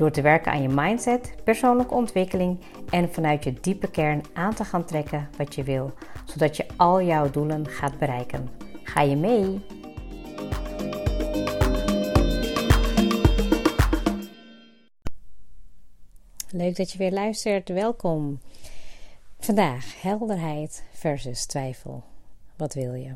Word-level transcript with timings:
Door 0.00 0.10
te 0.10 0.22
werken 0.22 0.52
aan 0.52 0.62
je 0.62 0.68
mindset, 0.68 1.34
persoonlijke 1.44 1.94
ontwikkeling 1.94 2.60
en 2.90 3.12
vanuit 3.12 3.44
je 3.44 3.52
diepe 3.60 3.90
kern 3.90 4.22
aan 4.32 4.54
te 4.54 4.64
gaan 4.64 4.84
trekken 4.84 5.28
wat 5.36 5.54
je 5.54 5.62
wil, 5.62 5.92
zodat 6.24 6.56
je 6.56 6.66
al 6.76 7.02
jouw 7.02 7.30
doelen 7.30 7.68
gaat 7.68 7.98
bereiken. 7.98 8.48
Ga 8.82 9.00
je 9.00 9.16
mee? 9.16 9.60
Leuk 16.50 16.76
dat 16.76 16.92
je 16.92 16.98
weer 16.98 17.12
luistert. 17.12 17.68
Welkom. 17.68 18.40
Vandaag 19.38 20.02
helderheid 20.02 20.84
versus 20.92 21.46
twijfel. 21.46 22.04
Wat 22.56 22.74
wil 22.74 22.94
je? 22.94 23.14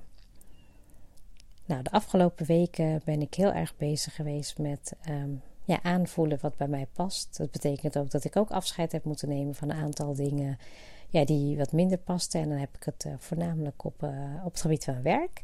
Nou, 1.66 1.82
de 1.82 1.90
afgelopen 1.90 2.46
weken 2.46 3.00
ben 3.04 3.20
ik 3.20 3.34
heel 3.34 3.52
erg 3.52 3.76
bezig 3.76 4.14
geweest 4.14 4.58
met 4.58 4.92
ehm, 5.02 5.30
ja, 5.64 5.82
aanvoelen 5.82 6.38
wat 6.40 6.56
bij 6.56 6.68
mij 6.68 6.86
past. 6.92 7.36
Dat 7.36 7.50
betekent 7.50 7.98
ook 7.98 8.10
dat 8.10 8.24
ik 8.24 8.36
ook 8.36 8.50
afscheid 8.50 8.92
heb 8.92 9.04
moeten 9.04 9.28
nemen 9.28 9.54
van 9.54 9.70
een 9.70 9.76
aantal 9.76 10.14
dingen 10.14 10.58
ja, 11.08 11.24
die 11.24 11.56
wat 11.56 11.72
minder 11.72 11.98
pasten. 11.98 12.40
En 12.40 12.48
dan 12.48 12.58
heb 12.58 12.76
ik 12.76 12.82
het 12.84 13.04
uh, 13.06 13.12
voornamelijk 13.18 13.84
op, 13.84 14.02
uh, 14.02 14.10
op 14.44 14.52
het 14.52 14.60
gebied 14.60 14.84
van 14.84 15.02
werk. 15.02 15.42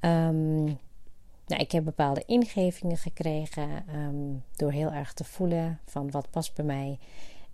Um, 0.00 0.64
nou, 1.46 1.60
ik 1.62 1.72
heb 1.72 1.84
bepaalde 1.84 2.22
ingevingen 2.26 2.96
gekregen 2.96 3.84
um, 3.94 4.42
door 4.56 4.72
heel 4.72 4.92
erg 4.92 5.12
te 5.12 5.24
voelen 5.24 5.80
van 5.84 6.10
wat 6.10 6.30
past 6.30 6.54
bij 6.54 6.64
mij. 6.64 6.98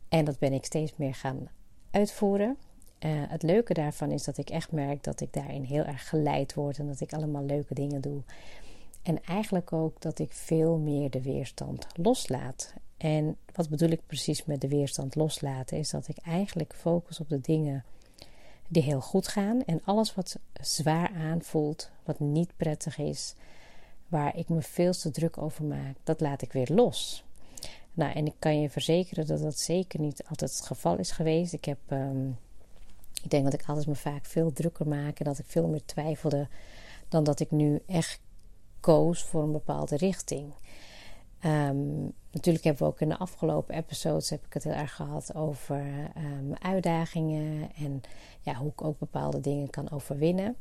En 0.09 0.25
dat 0.25 0.39
ben 0.39 0.53
ik 0.53 0.65
steeds 0.65 0.93
meer 0.97 1.15
gaan 1.15 1.49
uitvoeren. 1.91 2.57
Uh, 3.05 3.11
het 3.29 3.43
leuke 3.43 3.75
daarvan 3.75 4.11
is 4.11 4.25
dat 4.25 4.39
ik 4.39 4.51
echt 4.51 4.73
merk 4.73 5.05
dat 5.05 5.21
ik 5.21 5.33
daarin 5.33 5.63
heel 5.63 5.85
erg 5.85 6.09
geleid 6.09 6.55
word 6.55 6.79
en 6.79 6.87
dat 6.87 7.01
ik 7.01 7.13
allemaal 7.13 7.45
leuke 7.45 7.75
dingen 7.75 8.01
doe. 8.01 8.23
En 9.09 9.25
eigenlijk 9.25 9.73
ook 9.73 10.01
dat 10.01 10.19
ik 10.19 10.33
veel 10.33 10.77
meer 10.77 11.11
de 11.11 11.23
weerstand 11.23 11.87
loslaat. 11.95 12.75
En 12.97 13.37
wat 13.55 13.69
bedoel 13.69 13.89
ik 13.89 14.07
precies 14.07 14.45
met 14.45 14.61
de 14.61 14.69
weerstand 14.69 15.15
loslaten? 15.15 15.79
Is 15.79 15.91
dat 15.91 16.09
ik 16.09 16.19
eigenlijk 16.19 16.75
focus 16.75 17.21
op 17.21 17.29
de 17.29 17.41
dingen 17.41 17.85
die 18.69 18.83
heel 18.83 19.01
goed 19.01 19.29
gaan. 19.29 19.65
En 19.65 19.81
alles 19.85 20.15
wat 20.15 20.39
zwaar 20.61 21.11
aanvoelt, 21.15 21.91
wat 22.05 22.21
niet 22.21 22.57
prettig 22.57 22.99
is, 22.99 23.35
waar 24.09 24.37
ik 24.37 24.49
me 24.49 24.63
veel 24.63 24.93
te 24.93 25.11
druk 25.11 25.39
over 25.39 25.65
maak, 25.65 25.97
dat 26.05 26.21
laat 26.21 26.43
ik 26.43 26.53
weer 26.53 26.69
los. 26.73 27.25
Nou, 27.93 28.13
en 28.13 28.27
ik 28.27 28.35
kan 28.39 28.61
je 28.61 28.71
verzekeren 28.71 29.27
dat 29.27 29.41
dat 29.41 29.59
zeker 29.59 30.01
niet 30.01 30.25
altijd 30.29 30.51
het 30.51 30.67
geval 30.67 30.99
is 30.99 31.11
geweest. 31.11 31.53
Ik 31.53 31.65
heb. 31.65 31.79
Um, 31.89 32.39
ik 33.23 33.31
denk 33.31 33.45
dat 33.45 33.61
ik 33.61 33.65
altijd 33.67 33.87
me 33.87 33.95
vaak 33.95 34.25
veel 34.25 34.53
drukker 34.53 34.89
maak 34.89 35.19
en 35.19 35.25
dat 35.25 35.39
ik 35.39 35.47
veel 35.47 35.67
meer 35.67 35.85
twijfelde 35.85 36.49
dan 37.09 37.25
dat 37.25 37.41
ik 37.41 37.51
nu 37.51 37.83
echt 37.87 38.21
koos 38.81 39.23
voor 39.23 39.43
een 39.43 39.53
bepaalde 39.53 39.97
richting. 39.97 40.53
Um, 41.45 42.13
natuurlijk 42.31 42.65
hebben 42.65 42.83
we 42.83 42.93
ook 42.93 43.01
in 43.01 43.09
de 43.09 43.19
afgelopen 43.19 43.75
episodes 43.75 44.31
heb 44.31 44.47
ik 44.47 44.53
het 44.53 44.65
heel 44.65 44.73
erg 44.73 44.95
gehad 44.95 45.35
over 45.35 46.11
um, 46.17 46.55
uitdagingen 46.55 47.71
en 47.75 48.01
ja, 48.41 48.55
hoe 48.55 48.71
ik 48.71 48.85
ook 48.85 48.99
bepaalde 48.99 49.41
dingen 49.41 49.71
kan 49.71 49.91
overwinnen. 49.91 50.57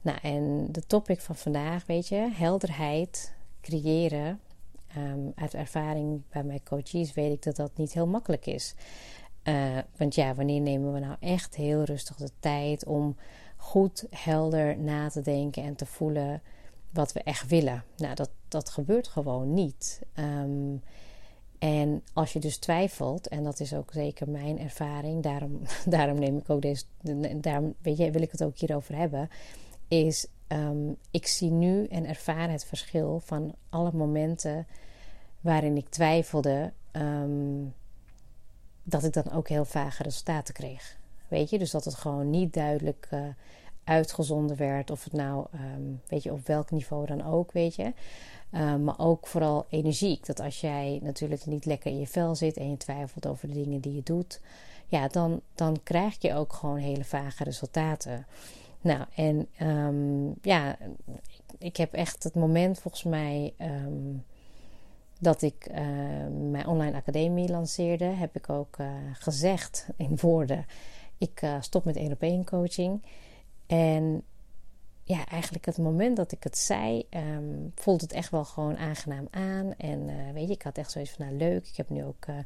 Nou, 0.00 0.18
en 0.22 0.68
de 0.72 0.86
topic 0.86 1.20
van 1.20 1.36
vandaag, 1.36 1.86
weet 1.86 2.08
je, 2.08 2.30
helderheid 2.32 3.34
creëren. 3.60 4.40
Um, 4.96 5.32
uit 5.34 5.54
ervaring 5.54 6.22
bij 6.28 6.42
mijn 6.42 6.62
coaches 6.62 7.12
weet 7.12 7.32
ik 7.32 7.42
dat 7.42 7.56
dat 7.56 7.76
niet 7.76 7.92
heel 7.92 8.06
makkelijk 8.06 8.46
is. 8.46 8.74
Uh, 9.44 9.78
want 9.96 10.14
ja, 10.14 10.34
wanneer 10.34 10.60
nemen 10.60 10.92
we 10.92 10.98
nou 10.98 11.16
echt 11.20 11.54
heel 11.54 11.82
rustig 11.82 12.16
de 12.16 12.30
tijd 12.40 12.86
om 12.86 13.16
goed 13.56 14.06
helder 14.10 14.78
na 14.78 15.08
te 15.08 15.20
denken 15.20 15.62
en 15.62 15.74
te 15.74 15.86
voelen 15.86 16.42
wat 16.90 17.12
we 17.12 17.22
echt 17.22 17.48
willen. 17.48 17.84
Nou, 17.96 18.14
dat, 18.14 18.30
dat 18.48 18.70
gebeurt 18.70 19.08
gewoon 19.08 19.54
niet. 19.54 20.00
Um, 20.18 20.82
en 21.58 22.02
als 22.12 22.32
je 22.32 22.38
dus 22.38 22.56
twijfelt, 22.56 23.28
en 23.28 23.44
dat 23.44 23.60
is 23.60 23.74
ook 23.74 23.90
zeker 23.92 24.28
mijn 24.28 24.58
ervaring, 24.58 25.22
daarom, 25.22 25.60
daarom 25.86 26.18
neem 26.18 26.36
ik 26.36 26.50
ook 26.50 26.62
deze, 26.62 26.84
daarom 27.36 27.74
weet 27.82 27.96
je, 27.96 28.10
wil 28.10 28.22
ik 28.22 28.30
het 28.30 28.44
ook 28.44 28.58
hierover 28.58 28.96
hebben, 28.96 29.28
is 29.88 30.26
um, 30.48 30.96
ik 31.10 31.26
zie 31.26 31.50
nu 31.50 31.86
en 31.86 32.06
ervaar 32.06 32.50
het 32.50 32.64
verschil 32.64 33.20
van 33.24 33.54
alle 33.68 33.92
momenten 33.92 34.66
waarin 35.40 35.76
ik 35.76 35.88
twijfelde, 35.88 36.72
um, 36.92 37.74
dat 38.82 39.04
ik 39.04 39.12
dan 39.12 39.32
ook 39.32 39.48
heel 39.48 39.64
vage 39.64 40.02
resultaten 40.02 40.54
kreeg. 40.54 40.98
Weet 41.28 41.50
je, 41.50 41.58
dus 41.58 41.70
dat 41.70 41.84
het 41.84 41.94
gewoon 41.94 42.30
niet 42.30 42.52
duidelijk 42.52 43.08
uh, 43.12 43.20
uitgezonden 43.86 44.56
werd. 44.56 44.90
Of 44.90 45.04
het 45.04 45.12
nou, 45.12 45.46
um, 45.54 46.00
weet 46.08 46.22
je, 46.22 46.32
op 46.32 46.46
welk 46.46 46.70
niveau 46.70 47.06
dan 47.06 47.26
ook, 47.26 47.52
weet 47.52 47.74
je. 47.74 47.92
Um, 48.52 48.84
maar 48.84 48.98
ook 48.98 49.26
vooral 49.26 49.66
energiek. 49.68 50.26
Dat 50.26 50.40
als 50.40 50.60
jij 50.60 50.98
natuurlijk 51.02 51.46
niet 51.46 51.64
lekker 51.64 51.90
in 51.90 51.98
je 51.98 52.06
vel 52.06 52.34
zit 52.34 52.56
en 52.56 52.70
je 52.70 52.76
twijfelt 52.76 53.26
over 53.26 53.48
de 53.48 53.54
dingen 53.54 53.80
die 53.80 53.94
je 53.94 54.02
doet, 54.02 54.40
ja, 54.86 55.08
dan, 55.08 55.40
dan 55.54 55.80
krijg 55.82 56.16
je 56.20 56.34
ook 56.34 56.52
gewoon 56.52 56.76
hele 56.76 57.04
vage 57.04 57.44
resultaten. 57.44 58.26
Nou, 58.80 59.04
en 59.14 59.48
um, 59.68 60.34
ja, 60.42 60.76
ik 61.58 61.76
heb 61.76 61.92
echt 61.92 62.22
het 62.22 62.34
moment 62.34 62.78
volgens 62.78 63.02
mij 63.02 63.54
dat 65.20 65.42
ik 65.42 65.70
mijn 66.50 66.66
online 66.66 66.96
academie 66.96 67.48
lanceerde, 67.48 68.04
heb 68.04 68.36
ik 68.36 68.50
ook 68.50 68.76
uh, 68.78 68.86
gezegd 69.12 69.88
in 69.96 70.18
woorden: 70.20 70.66
ik 71.18 71.42
uh, 71.42 71.56
stop 71.60 71.84
met 71.84 71.96
één 71.96 72.12
op 72.12 72.46
coaching. 72.46 73.02
En 73.66 74.22
ja, 75.02 75.26
eigenlijk 75.26 75.66
het 75.66 75.78
moment 75.78 76.16
dat 76.16 76.32
ik 76.32 76.42
het 76.42 76.58
zei, 76.58 77.08
voelde 77.74 78.02
het 78.02 78.12
echt 78.12 78.30
wel 78.30 78.44
gewoon 78.44 78.76
aangenaam 78.76 79.28
aan. 79.30 79.74
En 79.76 80.08
uh, 80.08 80.32
weet 80.32 80.48
je, 80.48 80.54
ik 80.54 80.62
had 80.62 80.78
echt 80.78 80.90
zoiets 80.90 81.10
van, 81.10 81.26
nou 81.26 81.38
leuk. 81.38 81.68
Ik 81.68 81.76
heb 81.76 81.88
nu 81.88 82.04
ook 82.04 82.26
uh, 82.26 82.36
een 82.36 82.44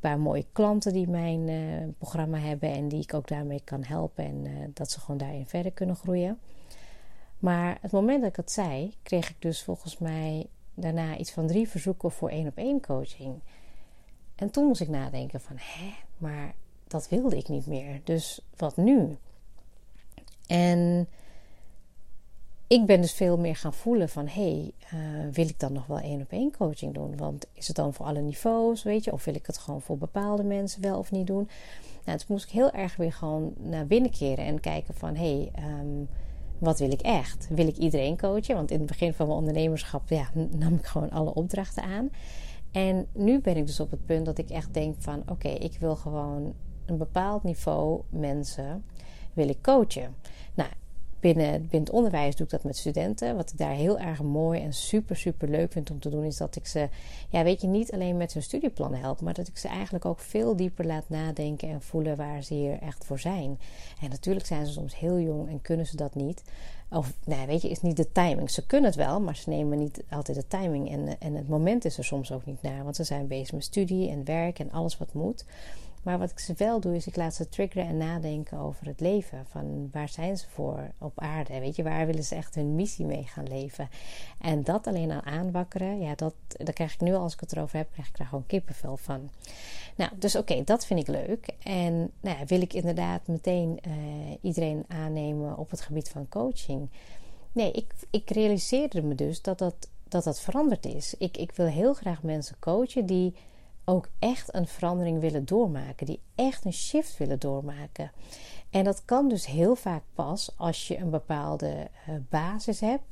paar 0.00 0.18
mooie 0.18 0.46
klanten 0.52 0.92
die 0.92 1.08
mijn 1.08 1.48
uh, 1.48 1.88
programma 1.98 2.38
hebben. 2.38 2.70
En 2.70 2.88
die 2.88 3.02
ik 3.02 3.14
ook 3.14 3.28
daarmee 3.28 3.60
kan 3.64 3.84
helpen. 3.84 4.24
En 4.24 4.70
dat 4.74 4.90
ze 4.90 5.00
gewoon 5.00 5.18
daarin 5.18 5.46
verder 5.46 5.72
kunnen 5.72 5.96
groeien. 5.96 6.38
Maar 7.38 7.78
het 7.80 7.92
moment 7.92 8.20
dat 8.20 8.30
ik 8.30 8.36
het 8.36 8.50
zei, 8.50 8.94
kreeg 9.02 9.30
ik 9.30 9.36
dus 9.38 9.62
volgens 9.62 9.98
mij 9.98 10.46
daarna 10.74 11.16
iets 11.16 11.32
van 11.32 11.46
drie 11.46 11.68
verzoeken 11.68 12.10
voor 12.10 12.28
één 12.28 12.46
op 12.46 12.56
één 12.56 12.80
coaching. 12.80 13.42
En 14.34 14.50
toen 14.50 14.66
moest 14.66 14.80
ik 14.80 14.88
nadenken 14.88 15.40
van, 15.40 15.56
hè, 15.58 15.94
maar 16.18 16.54
dat 16.86 17.08
wilde 17.08 17.36
ik 17.36 17.48
niet 17.48 17.66
meer. 17.66 18.00
Dus 18.04 18.40
wat 18.56 18.76
nu? 18.76 19.16
En 20.46 21.08
ik 22.66 22.86
ben 22.86 23.00
dus 23.00 23.12
veel 23.12 23.38
meer 23.38 23.56
gaan 23.56 23.72
voelen 23.72 24.08
van... 24.08 24.26
hé, 24.26 24.42
hey, 24.42 24.72
uh, 25.00 25.32
wil 25.32 25.48
ik 25.48 25.60
dan 25.60 25.72
nog 25.72 25.86
wel 25.86 25.98
één 25.98 26.20
op 26.20 26.30
één 26.30 26.56
coaching 26.56 26.94
doen? 26.94 27.16
Want 27.16 27.46
is 27.52 27.66
het 27.66 27.76
dan 27.76 27.94
voor 27.94 28.06
alle 28.06 28.20
niveaus, 28.20 28.82
weet 28.82 29.04
je? 29.04 29.12
Of 29.12 29.24
wil 29.24 29.34
ik 29.34 29.46
het 29.46 29.58
gewoon 29.58 29.82
voor 29.82 29.98
bepaalde 29.98 30.42
mensen 30.42 30.82
wel 30.82 30.98
of 30.98 31.10
niet 31.10 31.26
doen? 31.26 31.48
Nou, 32.04 32.18
toen 32.18 32.26
moest 32.28 32.44
ik 32.44 32.50
heel 32.50 32.70
erg 32.70 32.96
weer 32.96 33.12
gewoon 33.12 33.52
naar 33.56 33.86
binnen 33.86 34.10
keren 34.10 34.44
en 34.44 34.60
kijken 34.60 34.94
van... 34.94 35.14
hé, 35.14 35.50
hey, 35.52 35.64
um, 35.80 36.08
wat 36.58 36.78
wil 36.78 36.92
ik 36.92 37.00
echt? 37.00 37.48
Wil 37.50 37.66
ik 37.66 37.76
iedereen 37.76 38.18
coachen? 38.18 38.54
Want 38.54 38.70
in 38.70 38.78
het 38.78 38.86
begin 38.86 39.14
van 39.14 39.26
mijn 39.26 39.38
ondernemerschap 39.38 40.08
ja, 40.08 40.28
nam 40.50 40.74
ik 40.74 40.86
gewoon 40.86 41.10
alle 41.10 41.34
opdrachten 41.34 41.82
aan. 41.82 42.10
En 42.72 43.06
nu 43.12 43.40
ben 43.40 43.56
ik 43.56 43.66
dus 43.66 43.80
op 43.80 43.90
het 43.90 44.06
punt 44.06 44.26
dat 44.26 44.38
ik 44.38 44.50
echt 44.50 44.74
denk 44.74 44.94
van... 44.98 45.22
oké, 45.30 45.48
ik 45.48 45.76
wil 45.80 45.96
gewoon 45.96 46.54
een 46.86 46.96
bepaald 46.96 47.42
niveau 47.42 48.00
mensen 48.08 48.84
wil 49.36 49.48
ik 49.48 49.62
coachen. 49.62 50.14
Nou, 50.54 50.70
binnen, 51.20 51.60
binnen 51.60 51.80
het 51.80 51.90
onderwijs 51.90 52.36
doe 52.36 52.46
ik 52.46 52.52
dat 52.52 52.64
met 52.64 52.76
studenten. 52.76 53.36
Wat 53.36 53.50
ik 53.50 53.58
daar 53.58 53.74
heel 53.74 53.98
erg 53.98 54.22
mooi 54.22 54.60
en 54.60 54.72
super, 54.72 55.16
super 55.16 55.48
leuk 55.48 55.72
vind 55.72 55.90
om 55.90 56.00
te 56.00 56.10
doen, 56.10 56.24
is 56.24 56.36
dat 56.36 56.56
ik 56.56 56.66
ze, 56.66 56.88
ja, 57.28 57.42
weet 57.42 57.60
je, 57.60 57.66
niet 57.66 57.92
alleen 57.92 58.16
met 58.16 58.32
hun 58.32 58.42
studieplannen 58.42 59.00
help, 59.00 59.20
maar 59.20 59.34
dat 59.34 59.48
ik 59.48 59.56
ze 59.58 59.68
eigenlijk 59.68 60.04
ook 60.04 60.18
veel 60.18 60.56
dieper 60.56 60.86
laat 60.86 61.08
nadenken 61.08 61.68
en 61.68 61.82
voelen 61.82 62.16
waar 62.16 62.42
ze 62.42 62.54
hier 62.54 62.78
echt 62.80 63.04
voor 63.04 63.18
zijn. 63.18 63.58
En 64.00 64.10
natuurlijk 64.10 64.46
zijn 64.46 64.66
ze 64.66 64.72
soms 64.72 64.98
heel 64.98 65.20
jong 65.20 65.48
en 65.48 65.62
kunnen 65.62 65.86
ze 65.86 65.96
dat 65.96 66.14
niet. 66.14 66.42
Of, 66.90 67.12
nou, 67.24 67.46
weet 67.46 67.62
je, 67.62 67.68
is 67.68 67.82
niet 67.82 67.96
de 67.96 68.12
timing. 68.12 68.50
Ze 68.50 68.66
kunnen 68.66 68.90
het 68.90 68.98
wel, 68.98 69.20
maar 69.20 69.36
ze 69.36 69.48
nemen 69.48 69.78
niet 69.78 70.02
altijd 70.10 70.36
de 70.36 70.46
timing. 70.46 70.90
En, 70.90 71.20
en 71.20 71.34
het 71.34 71.48
moment 71.48 71.84
is 71.84 71.98
er 71.98 72.04
soms 72.04 72.32
ook 72.32 72.46
niet 72.46 72.62
naar, 72.62 72.84
want 72.84 72.96
ze 72.96 73.04
zijn 73.04 73.26
bezig 73.26 73.52
met 73.52 73.64
studie 73.64 74.10
en 74.10 74.24
werk 74.24 74.58
en 74.58 74.72
alles 74.72 74.98
wat 74.98 75.14
moet. 75.14 75.44
Maar 76.06 76.18
wat 76.18 76.30
ik 76.30 76.38
ze 76.38 76.54
wel 76.56 76.80
doe, 76.80 76.96
is 76.96 77.06
ik 77.06 77.16
laat 77.16 77.34
ze 77.34 77.48
triggeren 77.48 77.86
en 77.86 77.96
nadenken 77.96 78.58
over 78.58 78.86
het 78.86 79.00
leven. 79.00 79.46
Van 79.48 79.88
waar 79.92 80.08
zijn 80.08 80.36
ze 80.36 80.46
voor 80.48 80.90
op 80.98 81.20
aarde? 81.20 81.60
Weet 81.60 81.76
je, 81.76 81.82
waar 81.82 82.06
willen 82.06 82.24
ze 82.24 82.34
echt 82.34 82.54
hun 82.54 82.74
missie 82.74 83.06
mee 83.06 83.22
gaan 83.22 83.48
leven? 83.48 83.88
En 84.38 84.64
dat 84.64 84.86
alleen 84.86 85.10
al 85.10 85.22
aanwakkeren, 85.22 86.00
ja, 86.00 86.14
dat, 86.14 86.34
dat 86.48 86.74
krijg 86.74 86.94
ik 86.94 87.00
nu 87.00 87.14
als 87.14 87.32
ik 87.32 87.40
het 87.40 87.52
erover 87.52 87.76
heb, 87.76 87.92
krijg 87.92 88.08
ik 88.08 88.16
daar 88.16 88.26
gewoon 88.26 88.46
kippenvel 88.46 88.96
van. 88.96 89.30
Nou, 89.96 90.10
dus 90.18 90.36
oké, 90.36 90.64
dat 90.64 90.86
vind 90.86 91.00
ik 91.00 91.06
leuk. 91.06 91.48
En 91.62 92.10
nou 92.20 92.38
ja, 92.38 92.44
wil 92.44 92.60
ik 92.60 92.72
inderdaad 92.72 93.26
meteen 93.26 93.78
uh, 93.86 93.92
iedereen 94.40 94.84
aannemen 94.88 95.58
op 95.58 95.70
het 95.70 95.80
gebied 95.80 96.08
van 96.08 96.28
coaching? 96.28 96.88
Nee, 97.52 97.72
ik, 97.72 97.92
ik 98.10 98.30
realiseerde 98.30 99.02
me 99.02 99.14
dus 99.14 99.42
dat 99.42 99.58
dat, 99.58 99.88
dat, 100.08 100.24
dat 100.24 100.40
veranderd 100.40 100.86
is. 100.86 101.14
Ik, 101.18 101.36
ik 101.36 101.52
wil 101.52 101.66
heel 101.66 101.94
graag 101.94 102.22
mensen 102.22 102.56
coachen 102.58 103.06
die 103.06 103.34
ook 103.88 104.08
echt 104.18 104.54
een 104.54 104.66
verandering 104.66 105.20
willen 105.20 105.44
doormaken, 105.44 106.06
die 106.06 106.20
echt 106.34 106.64
een 106.64 106.72
shift 106.72 107.16
willen 107.16 107.38
doormaken. 107.38 108.10
En 108.70 108.84
dat 108.84 109.04
kan 109.04 109.28
dus 109.28 109.46
heel 109.46 109.76
vaak 109.76 110.02
pas 110.14 110.52
als 110.56 110.88
je 110.88 110.98
een 110.98 111.10
bepaalde 111.10 111.88
uh, 112.08 112.14
basis 112.28 112.80
hebt 112.80 113.04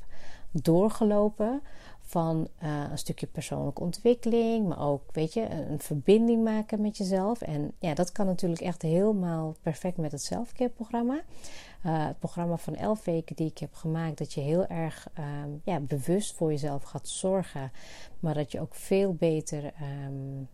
doorgelopen 0.50 1.62
van 2.00 2.48
uh, 2.62 2.84
een 2.90 2.98
stukje 2.98 3.26
persoonlijke 3.26 3.82
ontwikkeling, 3.82 4.68
maar 4.68 4.88
ook, 4.88 5.02
weet 5.12 5.34
je, 5.34 5.50
een 5.50 5.78
verbinding 5.78 6.44
maken 6.44 6.80
met 6.80 6.96
jezelf. 6.96 7.40
En 7.40 7.72
ja, 7.78 7.94
dat 7.94 8.12
kan 8.12 8.26
natuurlijk 8.26 8.62
echt 8.62 8.82
helemaal 8.82 9.56
perfect 9.62 9.96
met 9.96 10.12
het 10.12 10.22
selfcare 10.22 10.70
programma. 10.70 11.14
Uh, 11.14 12.06
het 12.06 12.18
programma 12.18 12.56
van 12.56 12.74
11 12.74 13.04
weken 13.04 13.36
die 13.36 13.50
ik 13.50 13.58
heb 13.58 13.74
gemaakt, 13.74 14.18
dat 14.18 14.32
je 14.32 14.40
heel 14.40 14.66
erg 14.66 15.08
um, 15.18 15.60
ja, 15.64 15.80
bewust 15.80 16.34
voor 16.34 16.50
jezelf 16.50 16.82
gaat 16.82 17.08
zorgen, 17.08 17.72
maar 18.20 18.34
dat 18.34 18.52
je 18.52 18.60
ook 18.60 18.74
veel 18.74 19.14
beter 19.14 19.64
um, 19.64 20.48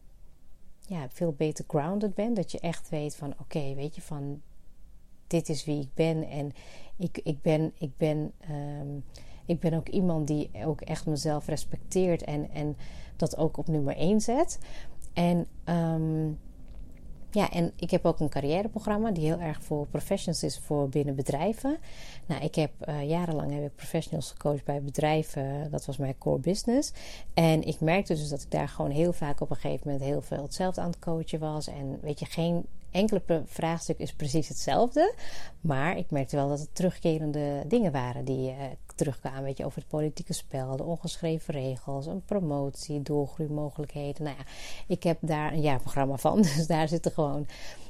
ja, 0.90 1.06
veel 1.08 1.32
beter 1.32 1.64
grounded 1.68 2.14
bent. 2.14 2.36
Dat 2.36 2.52
je 2.52 2.60
echt 2.60 2.88
weet 2.88 3.16
van 3.16 3.34
oké, 3.38 3.74
weet 3.74 3.94
je, 3.94 4.00
van 4.00 4.42
dit 5.26 5.48
is 5.48 5.64
wie 5.64 5.80
ik 5.80 5.94
ben. 5.94 6.28
En 6.28 6.52
ik, 6.96 7.20
ik 7.22 7.42
ben, 7.42 7.72
ik 7.78 7.96
ben, 7.96 8.32
um, 8.50 9.04
ik 9.46 9.60
ben 9.60 9.74
ook 9.74 9.88
iemand 9.88 10.26
die 10.26 10.50
ook 10.64 10.80
echt 10.80 11.06
mezelf 11.06 11.46
respecteert 11.46 12.22
en, 12.22 12.50
en 12.50 12.76
dat 13.16 13.36
ook 13.36 13.56
op 13.56 13.68
nummer 13.68 13.96
1 13.96 14.20
zet. 14.20 14.58
En 15.12 15.46
um, 15.64 16.38
ja, 17.30 17.50
en 17.50 17.72
ik 17.76 17.90
heb 17.90 18.04
ook 18.04 18.20
een 18.20 18.28
carrièreprogramma 18.28 19.10
die 19.10 19.24
heel 19.24 19.40
erg 19.40 19.62
voor 19.62 19.86
professionals 19.86 20.42
is 20.42 20.58
voor 20.58 20.88
binnen 20.88 21.14
bedrijven. 21.14 21.78
Nou, 22.26 22.44
ik 22.44 22.54
heb 22.54 22.70
uh, 22.88 23.08
jarenlang 23.08 23.52
heb 23.52 23.64
ik 23.64 23.74
professionals 23.74 24.30
gecoacht 24.30 24.64
bij 24.64 24.82
bedrijven. 24.82 25.70
Dat 25.70 25.86
was 25.86 25.96
mijn 25.96 26.18
core 26.18 26.38
business. 26.38 26.92
En 27.34 27.62
ik 27.62 27.80
merkte 27.80 28.14
dus 28.14 28.28
dat 28.28 28.42
ik 28.42 28.50
daar 28.50 28.68
gewoon 28.68 28.90
heel 28.90 29.12
vaak 29.12 29.40
op 29.40 29.50
een 29.50 29.56
gegeven 29.56 29.90
moment 29.90 30.04
heel 30.04 30.22
veel 30.22 30.42
hetzelfde 30.42 30.80
aan 30.80 30.90
het 30.90 30.98
coachen 30.98 31.38
was. 31.38 31.66
En 31.66 31.98
weet 32.02 32.18
je, 32.18 32.26
geen 32.26 32.66
enkele 32.90 33.42
vraagstuk 33.46 33.98
is 33.98 34.12
precies 34.12 34.48
hetzelfde. 34.48 35.14
Maar 35.60 35.96
ik 35.96 36.10
merkte 36.10 36.36
wel 36.36 36.48
dat 36.48 36.60
het 36.60 36.74
terugkerende 36.74 37.64
dingen 37.66 37.92
waren 37.92 38.24
die 38.24 38.50
uh, 38.50 38.56
terugkwamen. 39.00 39.42
Weet 39.42 39.56
je, 39.56 39.64
over 39.64 39.78
het 39.78 39.88
politieke 39.88 40.32
spel, 40.32 40.76
de 40.76 40.82
ongeschreven 40.82 41.54
regels, 41.54 42.06
een 42.06 42.24
promotie, 42.24 43.02
doorgroeimogelijkheden. 43.02 44.24
Nou 44.24 44.36
ja, 44.36 44.44
ik 44.86 45.02
heb 45.02 45.18
daar 45.20 45.52
een 45.52 45.60
jaarprogramma 45.60 46.16
van. 46.16 46.42
Dus 46.56 46.66
daar 46.66 46.88
zitten 46.88 47.12
gewoon, 47.12 47.46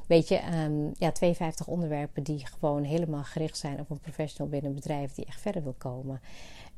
weet 0.06 0.28
je, 0.28 0.40
um, 0.64 0.92
ja, 0.98 1.12
52 1.12 1.66
onderwerpen 1.66 2.22
die 2.22 2.46
gewoon 2.46 2.82
helemaal 2.82 3.24
gericht 3.24 3.58
zijn 3.58 3.80
op 3.80 3.90
een 3.90 4.00
professional 4.00 4.48
binnen 4.48 4.70
een 4.70 4.76
bedrijf 4.76 5.14
die 5.14 5.24
echt 5.24 5.40
verder 5.40 5.62
wil 5.62 5.74
komen. 5.78 6.20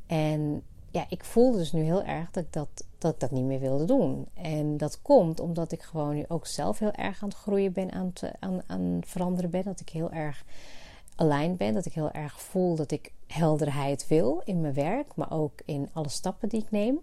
En 0.06 0.62
ja, 0.90 1.06
ik 1.08 1.24
voelde 1.24 1.58
dus 1.58 1.72
nu 1.72 1.82
heel 1.82 2.02
erg 2.02 2.30
dat 2.30 2.44
ik 2.44 2.52
dat, 2.52 2.84
dat 2.98 3.12
ik 3.12 3.20
dat 3.20 3.30
niet 3.30 3.44
meer 3.44 3.60
wilde 3.60 3.84
doen. 3.84 4.26
En 4.34 4.76
dat 4.76 5.02
komt 5.02 5.40
omdat 5.40 5.72
ik 5.72 5.82
gewoon 5.82 6.14
nu 6.14 6.24
ook 6.28 6.46
zelf 6.46 6.78
heel 6.78 6.92
erg 6.92 7.22
aan 7.22 7.28
het 7.28 7.38
groeien 7.38 7.72
ben, 7.72 7.92
aan 7.92 8.12
aan, 8.40 8.62
aan 8.66 9.00
veranderen 9.06 9.50
ben. 9.50 9.64
Dat 9.64 9.80
ik 9.80 9.88
heel 9.88 10.12
erg 10.12 10.44
aligned 11.16 11.56
ben. 11.56 11.74
Dat 11.74 11.86
ik 11.86 11.92
heel 11.92 12.10
erg 12.10 12.40
voel 12.40 12.76
dat 12.76 12.90
ik 12.90 13.12
helderheid 13.26 14.06
wil 14.08 14.42
in 14.44 14.60
mijn 14.60 14.74
werk, 14.74 15.14
maar 15.14 15.32
ook 15.32 15.60
in 15.64 15.88
alle 15.92 16.08
stappen 16.08 16.48
die 16.48 16.60
ik 16.60 16.70
neem. 16.70 17.00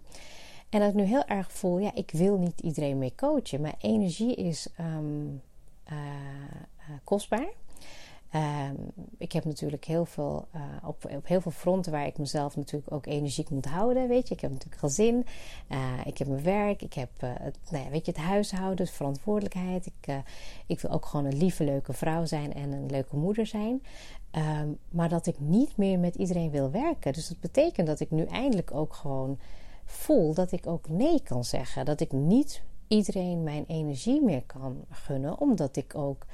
En 0.68 0.80
dat 0.80 0.88
ik 0.88 0.94
nu 0.94 1.02
heel 1.02 1.24
erg 1.24 1.52
voel, 1.52 1.78
ja, 1.78 1.94
ik 1.94 2.10
wil 2.10 2.38
niet 2.38 2.60
iedereen 2.60 2.98
mee 2.98 3.14
coachen. 3.16 3.60
Mijn 3.60 3.74
energie 3.78 4.34
is 4.34 4.68
um, 4.80 5.42
uh, 5.92 5.96
kostbaar. 7.04 7.48
Um, 8.34 8.76
ik 9.18 9.32
heb 9.32 9.44
natuurlijk 9.44 9.84
heel 9.84 10.04
veel 10.04 10.48
uh, 10.54 10.60
op, 10.84 11.04
op 11.16 11.26
heel 11.26 11.40
veel 11.40 11.50
fronten 11.50 11.92
waar 11.92 12.06
ik 12.06 12.18
mezelf 12.18 12.56
natuurlijk 12.56 12.92
ook 12.92 13.06
energiek 13.06 13.50
moet 13.50 13.64
houden. 13.64 14.08
Weet 14.08 14.28
je, 14.28 14.34
ik 14.34 14.40
heb 14.40 14.50
natuurlijk 14.50 14.80
gezin, 14.80 15.26
uh, 15.68 15.78
ik 16.04 16.18
heb 16.18 16.28
mijn 16.28 16.42
werk, 16.42 16.82
ik 16.82 16.94
heb 16.94 17.10
uh, 17.24 17.30
het, 17.34 17.58
nou 17.70 17.84
ja, 17.84 17.90
weet 17.90 18.06
je, 18.06 18.12
het 18.12 18.20
huishouden, 18.20 18.86
de 18.86 18.92
verantwoordelijkheid. 18.92 19.86
Ik, 19.86 20.22
ik 20.66 20.80
wil 20.80 20.90
ook 20.90 21.06
gewoon 21.06 21.26
een 21.26 21.36
lieve, 21.36 21.64
leuke 21.64 21.92
vrouw 21.92 22.24
zijn 22.24 22.54
en 22.54 22.72
een 22.72 22.90
leuke 22.90 23.16
moeder 23.16 23.46
zijn. 23.46 23.82
Um, 24.32 24.78
maar 24.88 25.08
dat 25.08 25.26
ik 25.26 25.40
niet 25.40 25.76
meer 25.76 25.98
met 25.98 26.14
iedereen 26.14 26.50
wil 26.50 26.70
werken. 26.70 27.12
Dus 27.12 27.28
dat 27.28 27.40
betekent 27.40 27.86
dat 27.86 28.00
ik 28.00 28.10
nu 28.10 28.24
eindelijk 28.24 28.74
ook 28.74 28.94
gewoon 28.94 29.38
voel 29.84 30.34
dat 30.34 30.52
ik 30.52 30.66
ook 30.66 30.88
nee 30.88 31.22
kan 31.22 31.44
zeggen. 31.44 31.84
Dat 31.84 32.00
ik 32.00 32.12
niet 32.12 32.62
iedereen 32.88 33.42
mijn 33.42 33.64
energie 33.66 34.22
meer 34.22 34.42
kan 34.42 34.84
gunnen, 34.90 35.40
omdat 35.40 35.76
ik 35.76 35.94
ook 35.94 36.26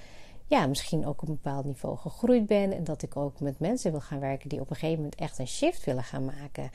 ja, 0.47 0.67
misschien 0.67 1.07
ook 1.07 1.23
op 1.23 1.29
een 1.29 1.39
bepaald 1.43 1.65
niveau 1.65 1.97
gegroeid 1.97 2.47
ben. 2.47 2.73
En 2.73 2.85
dat 2.85 3.03
ik 3.03 3.17
ook 3.17 3.41
met 3.41 3.59
mensen 3.59 3.91
wil 3.91 4.01
gaan 4.01 4.21
werken 4.21 4.49
die 4.49 4.61
op 4.61 4.71
een 4.71 4.77
gegeven 4.77 4.97
moment 5.03 5.21
echt 5.21 5.39
een 5.39 5.49
shift 5.49 5.85
willen 5.85 6.05
gaan 6.05 6.25
maken. 6.25 6.71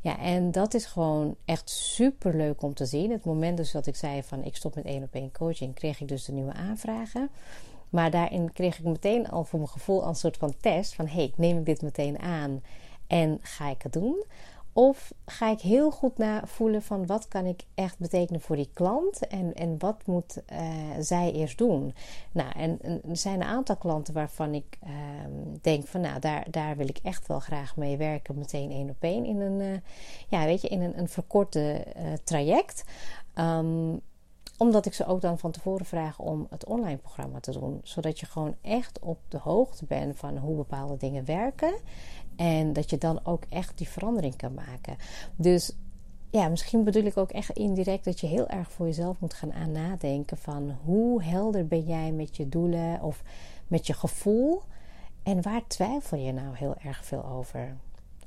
Ja, 0.00 0.18
en 0.18 0.50
dat 0.50 0.74
is 0.74 0.84
gewoon 0.84 1.36
echt 1.44 1.70
super 1.70 2.36
leuk 2.36 2.62
om 2.62 2.74
te 2.74 2.86
zien. 2.86 3.10
Het 3.10 3.24
moment 3.24 3.56
dus 3.56 3.72
dat 3.72 3.86
ik 3.86 3.96
zei 3.96 4.22
van 4.22 4.44
ik 4.44 4.56
stop 4.56 4.74
met 4.74 4.84
één 4.84 5.02
op 5.02 5.14
één 5.14 5.32
coaching, 5.32 5.74
kreeg 5.74 6.00
ik 6.00 6.08
dus 6.08 6.24
de 6.24 6.32
nieuwe 6.32 6.52
aanvragen. 6.52 7.30
Maar 7.88 8.10
daarin 8.10 8.52
kreeg 8.52 8.78
ik 8.78 8.84
meteen 8.84 9.28
al 9.28 9.44
voor 9.44 9.58
mijn 9.58 9.70
gevoel 9.70 10.06
een 10.06 10.14
soort 10.14 10.36
van 10.36 10.54
test 10.60 10.94
van 10.94 11.06
hey, 11.06 11.32
neem 11.36 11.58
ik 11.58 11.64
dit 11.64 11.82
meteen 11.82 12.18
aan 12.18 12.62
en 13.06 13.38
ga 13.42 13.68
ik 13.68 13.82
het 13.82 13.92
doen? 13.92 14.24
Of 14.72 15.12
ga 15.26 15.50
ik 15.50 15.60
heel 15.60 15.90
goed 15.90 16.18
na 16.18 16.42
voelen 16.46 16.82
van 16.82 17.06
wat 17.06 17.28
kan 17.28 17.46
ik 17.46 17.62
echt 17.74 17.98
betekenen 17.98 18.40
voor 18.40 18.56
die 18.56 18.70
klant 18.72 19.26
en, 19.26 19.54
en 19.54 19.78
wat 19.78 19.96
moet 20.06 20.42
uh, 20.52 20.58
zij 21.00 21.32
eerst 21.32 21.58
doen? 21.58 21.94
Nou, 22.32 22.50
en, 22.56 22.78
er 23.08 23.16
zijn 23.16 23.40
een 23.40 23.46
aantal 23.46 23.76
klanten 23.76 24.14
waarvan 24.14 24.54
ik 24.54 24.78
uh, 24.84 24.90
denk 25.60 25.86
van 25.86 26.00
nou, 26.00 26.20
daar, 26.20 26.46
daar 26.50 26.76
wil 26.76 26.88
ik 26.88 26.98
echt 27.02 27.26
wel 27.26 27.40
graag 27.40 27.76
mee 27.76 27.96
werken, 27.96 28.38
meteen 28.38 28.70
één 28.70 28.90
op 28.90 28.96
één 29.00 29.24
in 29.24 29.40
een, 29.40 29.60
uh, 29.60 29.76
ja, 30.28 30.44
weet 30.44 30.62
je, 30.62 30.68
in 30.68 30.80
een, 30.80 30.98
een 30.98 31.08
verkorte 31.08 31.72
eh, 31.72 32.04
traject. 32.24 32.84
Um, 33.34 34.00
omdat 34.60 34.86
ik 34.86 34.94
ze 34.94 35.06
ook 35.06 35.20
dan 35.20 35.38
van 35.38 35.50
tevoren 35.50 35.86
vraag 35.86 36.18
om 36.18 36.46
het 36.50 36.64
online 36.64 36.96
programma 36.96 37.40
te 37.40 37.52
doen. 37.52 37.80
Zodat 37.82 38.20
je 38.20 38.26
gewoon 38.26 38.54
echt 38.60 38.98
op 38.98 39.18
de 39.28 39.38
hoogte 39.38 39.84
bent 39.84 40.16
van 40.16 40.36
hoe 40.36 40.56
bepaalde 40.56 40.96
dingen 40.96 41.24
werken. 41.24 41.74
En 42.36 42.72
dat 42.72 42.90
je 42.90 42.98
dan 42.98 43.20
ook 43.24 43.44
echt 43.48 43.78
die 43.78 43.88
verandering 43.88 44.36
kan 44.36 44.54
maken. 44.54 44.96
Dus 45.36 45.76
ja, 46.30 46.48
misschien 46.48 46.84
bedoel 46.84 47.04
ik 47.04 47.16
ook 47.16 47.30
echt 47.30 47.56
indirect 47.56 48.04
dat 48.04 48.20
je 48.20 48.26
heel 48.26 48.48
erg 48.48 48.70
voor 48.70 48.86
jezelf 48.86 49.20
moet 49.20 49.34
gaan 49.34 49.52
aan 49.52 49.72
nadenken 49.72 50.38
van 50.38 50.76
hoe 50.84 51.22
helder 51.22 51.66
ben 51.66 51.84
jij 51.84 52.12
met 52.12 52.36
je 52.36 52.48
doelen 52.48 53.02
of 53.02 53.22
met 53.68 53.86
je 53.86 53.92
gevoel 53.92 54.62
en 55.22 55.42
waar 55.42 55.66
twijfel 55.66 56.18
je 56.18 56.32
nou 56.32 56.56
heel 56.56 56.74
erg 56.82 57.04
veel 57.04 57.24
over? 57.24 57.76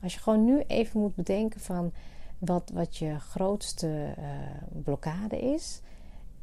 Als 0.01 0.13
je 0.13 0.19
gewoon 0.19 0.45
nu 0.45 0.63
even 0.67 0.99
moet 0.99 1.15
bedenken 1.15 1.59
van 1.59 1.91
wat, 2.37 2.71
wat 2.73 2.97
je 2.97 3.19
grootste 3.19 3.87
uh, 3.87 4.25
blokkade 4.83 5.39
is 5.39 5.81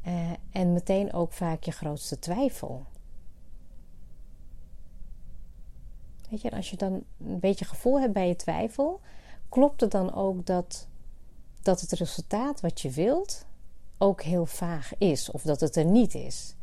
uh, 0.07 0.29
en 0.51 0.73
meteen 0.73 1.13
ook 1.13 1.33
vaak 1.33 1.63
je 1.63 1.71
grootste 1.71 2.19
twijfel. 2.19 2.85
Weet 6.29 6.41
je, 6.41 6.51
als 6.51 6.69
je 6.69 6.77
dan 6.77 7.03
een 7.25 7.39
beetje 7.39 7.65
gevoel 7.65 7.99
hebt 7.99 8.13
bij 8.13 8.27
je 8.27 8.35
twijfel, 8.35 9.01
klopt 9.49 9.81
het 9.81 9.91
dan 9.91 10.13
ook 10.13 10.45
dat, 10.45 10.87
dat 11.61 11.81
het 11.81 11.91
resultaat 11.91 12.61
wat 12.61 12.81
je 12.81 12.89
wilt 12.89 13.45
ook 13.97 14.21
heel 14.21 14.45
vaag 14.45 14.97
is 14.97 15.31
of 15.31 15.41
dat 15.41 15.59
het 15.59 15.75
er 15.75 15.85
niet 15.85 16.15
is? 16.15 16.55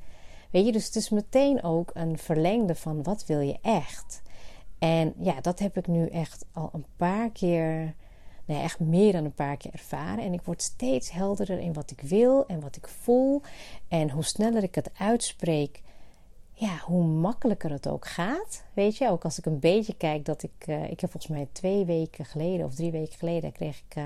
Weet 0.51 0.67
je, 0.67 0.73
dus 0.73 0.85
het 0.85 0.97
is 0.97 1.11
meteen 1.11 1.63
ook 1.63 1.91
een 1.95 2.19
verlengde 2.19 2.75
van 2.75 3.03
wat 3.03 3.27
wil 3.27 3.41
je 3.41 3.59
echt? 3.63 4.23
En 4.79 5.15
ja, 5.19 5.41
dat 5.41 5.59
heb 5.59 5.77
ik 5.77 5.87
nu 5.87 6.07
echt 6.07 6.45
al 6.53 6.71
een 6.73 6.87
paar 6.97 7.31
keer, 7.31 7.95
nee, 8.49 8.63
echt 8.63 8.81
meer 8.81 9.13
dan 9.13 9.25
een 9.25 9.35
paar 9.35 9.57
keer 9.57 9.73
ervaren. 9.73 10.25
En 10.25 10.33
ik 10.33 10.43
word 10.43 10.63
steeds 10.63 11.11
helderder 11.11 11.59
in 11.59 11.73
wat 11.73 11.91
ik 11.91 12.01
wil 12.01 12.47
en 12.47 12.61
wat 12.61 12.77
ik 12.77 12.89
voel. 12.89 13.43
En 13.89 14.11
hoe 14.11 14.25
sneller 14.25 14.63
ik 14.63 14.75
het 14.75 14.91
uitspreek, 14.99 15.83
ja, 16.53 16.79
hoe 16.79 17.05
makkelijker 17.05 17.71
het 17.71 17.89
ook 17.89 18.07
gaat. 18.07 18.65
Weet 18.73 18.97
je, 18.97 19.09
ook 19.09 19.25
als 19.25 19.39
ik 19.39 19.47
een 19.47 19.59
beetje 19.59 19.95
kijk 19.95 20.25
dat 20.25 20.43
ik. 20.43 20.67
Uh, 20.67 20.91
ik 20.91 21.01
heb 21.01 21.11
volgens 21.11 21.33
mij 21.33 21.49
twee 21.53 21.85
weken 21.85 22.25
geleden 22.25 22.67
of 22.67 22.75
drie 22.75 22.91
weken 22.91 23.19
geleden 23.19 23.53
kreeg 23.53 23.83
ik. 23.89 23.97
Uh, 23.97 24.05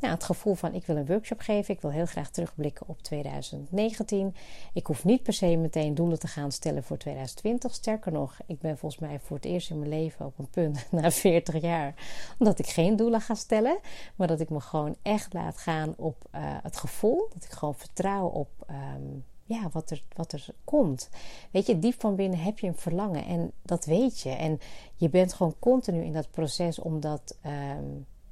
nou, 0.00 0.14
het 0.14 0.24
gevoel 0.24 0.54
van 0.54 0.74
ik 0.74 0.86
wil 0.86 0.96
een 0.96 1.06
workshop 1.06 1.40
geven. 1.40 1.74
Ik 1.74 1.80
wil 1.80 1.90
heel 1.90 2.06
graag 2.06 2.30
terugblikken 2.30 2.88
op 2.88 3.02
2019. 3.02 4.34
Ik 4.72 4.86
hoef 4.86 5.04
niet 5.04 5.22
per 5.22 5.32
se 5.32 5.56
meteen 5.56 5.94
doelen 5.94 6.18
te 6.18 6.26
gaan 6.26 6.52
stellen 6.52 6.82
voor 6.82 6.96
2020. 6.96 7.74
Sterker 7.74 8.12
nog, 8.12 8.38
ik 8.46 8.58
ben 8.58 8.78
volgens 8.78 9.00
mij 9.00 9.20
voor 9.20 9.36
het 9.36 9.44
eerst 9.44 9.70
in 9.70 9.78
mijn 9.78 9.90
leven 9.90 10.26
op 10.26 10.38
een 10.38 10.50
punt 10.50 10.86
na 10.90 11.10
40 11.10 11.60
jaar 11.60 11.94
dat 12.38 12.58
ik 12.58 12.66
geen 12.66 12.96
doelen 12.96 13.20
ga 13.20 13.34
stellen. 13.34 13.78
Maar 14.16 14.26
dat 14.26 14.40
ik 14.40 14.50
me 14.50 14.60
gewoon 14.60 14.96
echt 15.02 15.32
laat 15.32 15.58
gaan 15.58 15.94
op 15.96 16.24
uh, 16.34 16.40
het 16.62 16.76
gevoel. 16.76 17.28
Dat 17.34 17.44
ik 17.44 17.50
gewoon 17.50 17.74
vertrouw 17.74 18.26
op 18.26 18.48
um, 18.70 19.24
ja, 19.44 19.68
wat, 19.72 19.90
er, 19.90 20.02
wat 20.14 20.32
er 20.32 20.46
komt. 20.64 21.08
Weet 21.50 21.66
je, 21.66 21.78
diep 21.78 22.00
van 22.00 22.16
binnen 22.16 22.38
heb 22.38 22.58
je 22.58 22.66
een 22.66 22.76
verlangen 22.76 23.24
en 23.24 23.52
dat 23.62 23.84
weet 23.84 24.20
je. 24.20 24.30
En 24.30 24.60
je 24.94 25.08
bent 25.08 25.32
gewoon 25.32 25.54
continu 25.58 26.02
in 26.02 26.12
dat 26.12 26.30
proces 26.30 26.78
om 26.78 27.00
dat. 27.00 27.38
Ehm, 27.42 27.84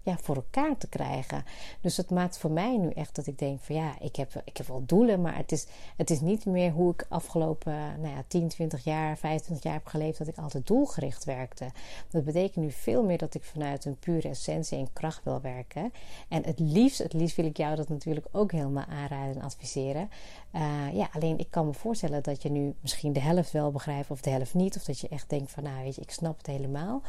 ja, 0.07 0.19
voor 0.23 0.35
elkaar 0.35 0.79
te 0.79 0.89
krijgen. 0.89 1.45
Dus 1.81 1.95
dat 1.95 2.11
maakt 2.11 2.39
voor 2.39 2.51
mij 2.51 2.77
nu 2.77 2.91
echt 2.91 3.15
dat 3.15 3.27
ik 3.27 3.39
denk 3.39 3.61
van 3.61 3.75
ja, 3.75 3.95
ik 4.01 4.17
heb, 4.17 4.43
ik 4.45 4.57
heb 4.57 4.67
wel 4.67 4.83
doelen, 4.87 5.21
maar 5.21 5.37
het 5.37 5.53
is, 5.53 5.67
het 5.97 6.11
is 6.11 6.21
niet 6.21 6.45
meer 6.45 6.71
hoe 6.71 6.93
ik 6.93 7.07
afgelopen 7.09 7.73
nou 8.01 8.15
ja, 8.15 8.25
10, 8.29 8.49
20 8.49 8.85
jaar, 8.85 9.17
25 9.19 9.65
jaar 9.65 9.75
heb 9.75 9.87
geleefd, 9.87 10.19
dat 10.19 10.29
ik 10.29 10.39
altijd 10.39 10.67
doelgericht 10.67 11.25
werkte. 11.25 11.71
Dat 12.11 12.25
betekent 12.25 12.65
nu 12.65 12.71
veel 12.71 13.03
meer 13.03 13.19
dat 13.19 13.35
ik 13.35 13.45
vanuit 13.45 13.85
een 13.85 13.99
pure 13.99 14.29
essentie 14.29 14.79
en 14.79 14.93
kracht 14.93 15.25
wil 15.25 15.41
werken. 15.41 15.93
En 16.29 16.45
het 16.45 16.59
liefst, 16.59 16.99
het 16.99 17.13
liefst 17.13 17.37
wil 17.37 17.47
ik 17.47 17.57
jou 17.57 17.77
dat 17.77 17.89
natuurlijk 17.89 18.27
ook 18.33 18.53
helemaal 18.53 18.85
aanraden 18.85 19.35
en 19.35 19.43
adviseren. 19.43 20.11
Uh, 20.55 20.95
ja, 20.95 21.09
alleen 21.13 21.39
ik 21.39 21.51
kan 21.51 21.67
me 21.67 21.73
voorstellen 21.73 22.23
dat 22.23 22.43
je 22.43 22.51
nu 22.51 22.75
misschien 22.81 23.13
de 23.13 23.21
helft 23.21 23.51
wel 23.51 23.71
begrijpt 23.71 24.11
of 24.11 24.21
de 24.21 24.31
helft 24.31 24.55
niet. 24.55 24.77
Of 24.77 24.85
dat 24.85 25.01
je 25.01 25.09
echt 25.09 25.31
denkt 25.31 25.51
van 25.51 25.63
nou 25.63 25.83
weet 25.83 25.95
je, 25.95 26.01
ik 26.01 26.11
snap 26.11 26.37
het 26.39 26.47
helemaal. 26.47 27.03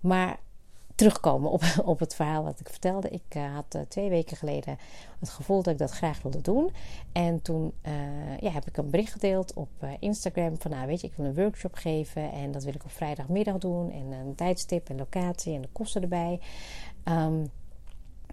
Maar 0.00 0.38
terugkomen 1.00 1.50
op, 1.50 1.62
op 1.84 1.98
het 1.98 2.14
verhaal 2.14 2.42
wat 2.42 2.60
ik 2.60 2.68
vertelde. 2.68 3.08
Ik 3.08 3.34
uh, 3.36 3.54
had 3.54 3.74
uh, 3.74 3.82
twee 3.88 4.08
weken 4.08 4.36
geleden 4.36 4.78
het 5.18 5.28
gevoel 5.28 5.62
dat 5.62 5.72
ik 5.72 5.78
dat 5.78 5.90
graag 5.90 6.22
wilde 6.22 6.40
doen. 6.40 6.70
En 7.12 7.42
toen 7.42 7.72
uh, 7.86 8.38
ja, 8.38 8.50
heb 8.50 8.66
ik 8.66 8.76
een 8.76 8.90
bericht 8.90 9.12
gedeeld 9.12 9.54
op 9.54 9.68
Instagram 9.98 10.60
van 10.60 10.70
nou 10.70 10.86
weet 10.86 11.00
je, 11.00 11.06
ik 11.06 11.12
wil 11.16 11.26
een 11.26 11.34
workshop 11.34 11.74
geven 11.74 12.32
en 12.32 12.52
dat 12.52 12.64
wil 12.64 12.74
ik 12.74 12.84
op 12.84 12.90
vrijdagmiddag 12.90 13.58
doen 13.58 13.90
en 13.90 14.12
een 14.12 14.34
tijdstip 14.34 14.88
en 14.88 14.96
locatie 14.96 15.54
en 15.54 15.60
de 15.60 15.68
kosten 15.72 16.02
erbij. 16.02 16.40
Um, 17.04 17.50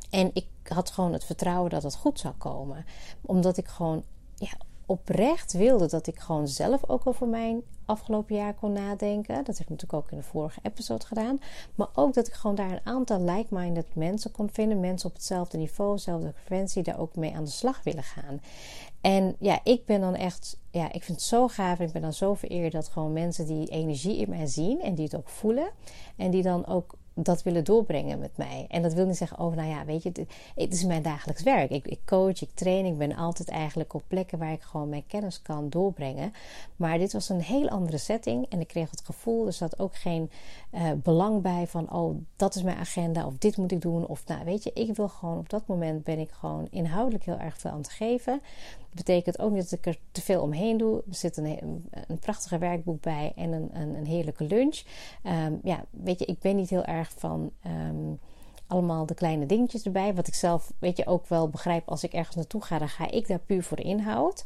en 0.09 0.31
ik 0.33 0.47
had 0.63 0.89
gewoon 0.89 1.13
het 1.13 1.23
vertrouwen 1.23 1.69
dat 1.69 1.83
het 1.83 1.95
goed 1.95 2.19
zou 2.19 2.33
komen. 2.37 2.85
Omdat 3.21 3.57
ik 3.57 3.67
gewoon 3.67 4.03
ja, 4.35 4.57
oprecht 4.87 5.53
wilde 5.53 5.87
dat 5.87 6.07
ik 6.07 6.19
gewoon 6.19 6.47
zelf 6.47 6.89
ook 6.89 7.07
over 7.07 7.27
mijn 7.27 7.61
afgelopen 7.85 8.35
jaar 8.35 8.53
kon 8.53 8.71
nadenken. 8.71 9.35
Dat 9.43 9.57
heb 9.57 9.67
ik 9.67 9.69
natuurlijk 9.69 10.03
ook 10.03 10.11
in 10.11 10.17
de 10.17 10.23
vorige 10.23 10.59
episode 10.63 11.05
gedaan. 11.05 11.39
Maar 11.75 11.87
ook 11.93 12.13
dat 12.13 12.27
ik 12.27 12.33
gewoon 12.33 12.55
daar 12.55 12.71
een 12.71 12.85
aantal 12.85 13.21
like-minded 13.21 13.95
mensen 13.95 14.31
kon 14.31 14.49
vinden. 14.51 14.79
Mensen 14.79 15.09
op 15.09 15.15
hetzelfde 15.15 15.57
niveau, 15.57 15.95
dezelfde 15.95 16.33
frequentie, 16.35 16.83
daar 16.83 16.99
ook 16.99 17.15
mee 17.15 17.35
aan 17.35 17.43
de 17.43 17.49
slag 17.49 17.83
willen 17.83 18.03
gaan. 18.03 18.41
En 19.01 19.35
ja, 19.39 19.59
ik 19.63 19.85
ben 19.85 20.01
dan 20.01 20.15
echt, 20.15 20.57
ja, 20.71 20.85
ik 20.91 21.03
vind 21.03 21.17
het 21.17 21.27
zo 21.27 21.47
gaaf. 21.47 21.79
En 21.79 21.85
ik 21.85 21.93
ben 21.93 22.01
dan 22.01 22.13
zo 22.13 22.33
vereerd 22.33 22.71
dat 22.71 22.87
gewoon 22.87 23.13
mensen 23.13 23.45
die 23.45 23.67
energie 23.67 24.17
in 24.17 24.29
mij 24.29 24.45
zien 24.45 24.81
en 24.81 24.95
die 24.95 25.05
het 25.05 25.15
ook 25.15 25.29
voelen. 25.29 25.69
En 26.15 26.31
die 26.31 26.43
dan 26.43 26.65
ook 26.65 26.95
dat 27.23 27.43
willen 27.43 27.63
doorbrengen 27.63 28.19
met 28.19 28.37
mij. 28.37 28.65
En 28.69 28.81
dat 28.81 28.93
wil 28.93 29.05
niet 29.05 29.17
zeggen, 29.17 29.39
oh 29.39 29.55
nou 29.55 29.69
ja, 29.69 29.85
weet 29.85 30.03
je, 30.03 30.11
het 30.55 30.73
is 30.73 30.83
mijn 30.83 31.01
dagelijks 31.01 31.43
werk. 31.43 31.69
Ik, 31.69 31.87
ik, 31.87 31.99
coach, 32.05 32.41
ik 32.41 32.49
train, 32.53 32.85
ik 32.85 32.97
ben 32.97 33.15
altijd 33.15 33.49
eigenlijk 33.49 33.93
op 33.93 34.03
plekken 34.07 34.37
waar 34.37 34.51
ik 34.51 34.61
gewoon 34.61 34.89
mijn 34.89 35.07
kennis 35.07 35.41
kan 35.41 35.69
doorbrengen. 35.69 36.33
Maar 36.75 36.97
dit 36.97 37.13
was 37.13 37.29
een 37.29 37.41
heel 37.41 37.69
andere 37.69 37.97
setting 37.97 38.45
en 38.49 38.59
ik 38.59 38.67
kreeg 38.67 38.89
het 38.89 39.01
gevoel, 39.05 39.45
er 39.45 39.53
zat 39.53 39.79
ook 39.79 39.95
geen 39.95 40.29
uh, 40.73 40.91
belang 41.03 41.41
bij 41.41 41.67
van, 41.67 41.93
oh 41.93 42.17
dat 42.35 42.55
is 42.55 42.63
mijn 42.63 42.77
agenda 42.77 43.25
of 43.25 43.37
dit 43.37 43.57
moet 43.57 43.71
ik 43.71 43.81
doen. 43.81 44.07
Of 44.07 44.27
nou 44.27 44.45
weet 44.45 44.63
je, 44.63 44.71
ik 44.73 44.95
wil 44.95 45.07
gewoon 45.07 45.37
op 45.37 45.49
dat 45.49 45.67
moment 45.67 46.03
ben 46.03 46.19
ik 46.19 46.31
gewoon 46.31 46.67
inhoudelijk 46.69 47.23
heel 47.23 47.37
erg 47.37 47.57
veel 47.57 47.71
aan 47.71 47.77
het 47.77 47.89
geven 47.89 48.41
betekent 48.97 49.39
ook 49.39 49.51
niet 49.51 49.69
dat 49.69 49.79
ik 49.79 49.85
er 49.85 49.97
te 50.11 50.21
veel 50.21 50.41
omheen 50.41 50.77
doe. 50.77 51.03
Er 51.09 51.15
zit 51.15 51.37
een, 51.37 51.85
een 52.07 52.19
prachtige 52.19 52.57
werkboek 52.57 53.01
bij 53.01 53.31
en 53.35 53.51
een, 53.51 53.69
een, 53.73 53.95
een 53.95 54.05
heerlijke 54.05 54.43
lunch. 54.43 54.83
Ehm, 55.23 55.53
ja, 55.63 55.83
weet 55.89 56.19
je, 56.19 56.25
ik 56.25 56.39
ben 56.39 56.55
niet 56.55 56.69
heel 56.69 56.83
erg 56.83 57.06
van 57.17 57.51
ehm, 57.61 58.13
allemaal 58.67 59.05
de 59.05 59.13
kleine 59.13 59.45
dingetjes 59.45 59.83
erbij. 59.83 60.13
Wat 60.13 60.27
ik 60.27 60.33
zelf, 60.33 60.71
weet 60.79 60.97
je, 60.97 61.05
ook 61.05 61.27
wel 61.27 61.49
begrijp 61.49 61.89
als 61.89 62.03
ik 62.03 62.13
ergens 62.13 62.35
naartoe 62.35 62.61
ga, 62.61 62.77
dan 62.77 62.89
ga 62.89 63.11
ik 63.11 63.27
daar 63.27 63.39
puur 63.39 63.63
voor 63.63 63.77
de 63.77 63.83
inhoud. 63.83 64.45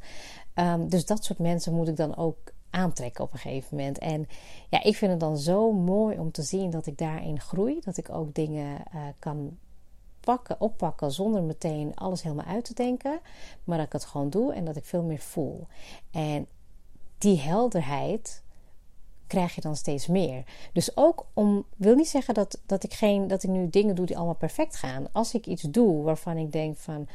Um, 0.56 0.90
dus 0.90 1.06
dat 1.06 1.24
soort 1.24 1.40
mensen 1.40 1.74
moet 1.74 1.88
ik 1.88 1.96
dan 1.96 2.18
ook 2.18 2.38
aantrekken 2.70 3.24
op 3.24 3.34
een 3.34 3.40
gegeven 3.40 3.78
moment. 3.78 3.98
En 3.98 4.28
ja, 4.70 4.84
ik 4.84 4.96
vind 4.96 5.12
het 5.12 5.20
dan 5.20 5.38
zo 5.38 5.72
mooi 5.72 6.20
om 6.20 6.32
te 6.32 6.42
zien 6.42 6.70
dat 6.70 6.86
ik 6.86 6.98
daarin 6.98 7.40
groei. 7.40 7.80
Dat 7.80 7.98
ik 7.98 8.10
ook 8.10 8.34
dingen 8.34 8.84
uh, 8.96 9.02
kan 9.20 9.58
pakken, 10.20 10.62
oppakken 10.62 11.12
zonder 11.12 11.44
meteen 11.44 11.96
alles 11.96 12.24
helemaal 12.24 12.46
uit 12.46 12.66
te 12.66 12.74
denken. 12.74 13.20
Maar 13.64 13.78
dat 13.78 13.86
ik 13.86 13.94
het 13.94 14.06
gewoon 14.06 14.30
doe 14.30 14.54
en 14.54 14.66
dat 14.66 14.76
ik 14.76 14.86
veel 14.86 15.04
meer 15.04 15.20
voel. 15.20 15.68
En 16.12 16.48
die 17.18 17.40
helderheid 17.40 18.44
krijg 19.32 19.56
je 19.56 19.62
dan 19.62 19.76
steeds 19.76 20.08
meer. 20.08 20.44
Dus 20.74 20.98
ook 20.98 21.26
om, 21.34 21.66
wil 21.76 21.96
niet 21.96 22.08
zeggen 22.08 22.34
dat, 22.34 22.60
dat, 22.66 22.84
ik 22.84 22.94
geen, 22.94 23.28
dat 23.28 23.44
ik 23.44 23.50
nu 23.50 23.70
dingen 23.70 23.96
doe 23.96 24.06
die 24.06 24.18
allemaal 24.18 24.36
perfect 24.36 24.76
gaan. 24.76 25.08
Als 25.12 25.34
ik 25.34 25.46
iets 25.46 25.62
doe 25.62 26.04
waarvan 26.04 26.38
ik 26.38 26.52
denk 26.52 26.78
van, 26.78 27.08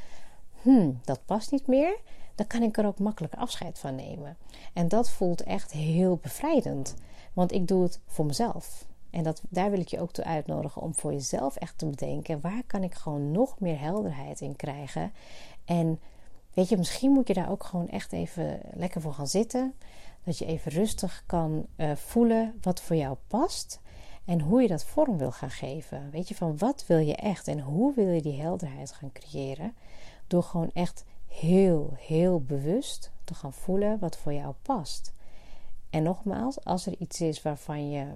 hmm, 0.62 1.00
dat 1.04 1.20
past 1.26 1.50
niet 1.50 1.66
meer, 1.66 1.98
dan 2.34 2.46
kan 2.46 2.62
ik 2.62 2.78
er 2.78 2.86
ook 2.86 2.98
makkelijker 2.98 3.38
afscheid 3.38 3.78
van 3.78 3.94
nemen. 3.94 4.36
En 4.72 4.88
dat 4.88 5.10
voelt 5.10 5.42
echt 5.42 5.72
heel 5.72 6.18
bevrijdend. 6.22 6.94
Want 7.32 7.52
ik 7.52 7.68
doe 7.68 7.82
het 7.82 8.00
voor 8.06 8.26
mezelf. 8.26 8.86
En 9.10 9.22
dat, 9.22 9.42
daar 9.48 9.70
wil 9.70 9.80
ik 9.80 9.88
je 9.88 10.00
ook 10.00 10.12
toe 10.12 10.24
uitnodigen 10.24 10.82
om 10.82 10.94
voor 10.94 11.12
jezelf 11.12 11.56
echt 11.56 11.78
te 11.78 11.86
bedenken: 11.86 12.40
waar 12.40 12.62
kan 12.66 12.82
ik 12.82 12.94
gewoon 12.94 13.30
nog 13.30 13.60
meer 13.60 13.80
helderheid 13.80 14.40
in 14.40 14.56
krijgen? 14.56 15.12
En 15.64 16.00
weet 16.54 16.68
je, 16.68 16.76
misschien 16.76 17.10
moet 17.10 17.28
je 17.28 17.34
daar 17.34 17.50
ook 17.50 17.64
gewoon 17.64 17.88
echt 17.88 18.12
even 18.12 18.60
lekker 18.74 19.00
voor 19.00 19.14
gaan 19.14 19.28
zitten. 19.28 19.74
Dat 20.26 20.38
je 20.38 20.46
even 20.46 20.72
rustig 20.72 21.22
kan 21.26 21.66
uh, 21.76 21.94
voelen 21.94 22.58
wat 22.62 22.80
voor 22.80 22.96
jou 22.96 23.16
past. 23.26 23.80
En 24.24 24.40
hoe 24.40 24.62
je 24.62 24.68
dat 24.68 24.84
vorm 24.84 25.18
wil 25.18 25.32
gaan 25.32 25.50
geven. 25.50 26.10
Weet 26.10 26.28
je, 26.28 26.34
van 26.34 26.58
wat 26.58 26.84
wil 26.86 26.98
je 26.98 27.16
echt 27.16 27.48
en 27.48 27.60
hoe 27.60 27.94
wil 27.94 28.08
je 28.08 28.22
die 28.22 28.40
helderheid 28.40 28.92
gaan 28.92 29.12
creëren? 29.12 29.74
Door 30.26 30.42
gewoon 30.42 30.70
echt 30.72 31.04
heel, 31.26 31.92
heel 31.96 32.40
bewust 32.40 33.10
te 33.24 33.34
gaan 33.34 33.52
voelen 33.52 33.98
wat 33.98 34.16
voor 34.16 34.32
jou 34.32 34.54
past. 34.62 35.12
En 35.90 36.02
nogmaals, 36.02 36.64
als 36.64 36.86
er 36.86 36.94
iets 36.98 37.20
is 37.20 37.42
waarvan 37.42 37.90
je 37.90 38.06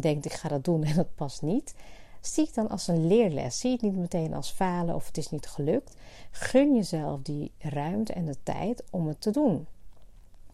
denkt 0.00 0.24
ik 0.24 0.32
ga 0.32 0.48
dat 0.48 0.64
doen 0.64 0.84
en 0.84 0.96
dat 0.96 1.14
past 1.14 1.42
niet, 1.42 1.74
zie 2.20 2.46
ik 2.46 2.54
dan 2.54 2.68
als 2.68 2.88
een 2.88 3.06
leerles. 3.06 3.58
Zie 3.58 3.72
het 3.72 3.82
niet 3.82 3.96
meteen 3.96 4.34
als 4.34 4.50
falen 4.50 4.94
of 4.94 5.06
het 5.06 5.16
is 5.16 5.30
niet 5.30 5.46
gelukt. 5.46 5.96
Gun 6.30 6.74
jezelf 6.74 7.22
die 7.22 7.52
ruimte 7.58 8.12
en 8.12 8.24
de 8.24 8.36
tijd 8.42 8.82
om 8.90 9.06
het 9.06 9.20
te 9.20 9.30
doen. 9.30 9.66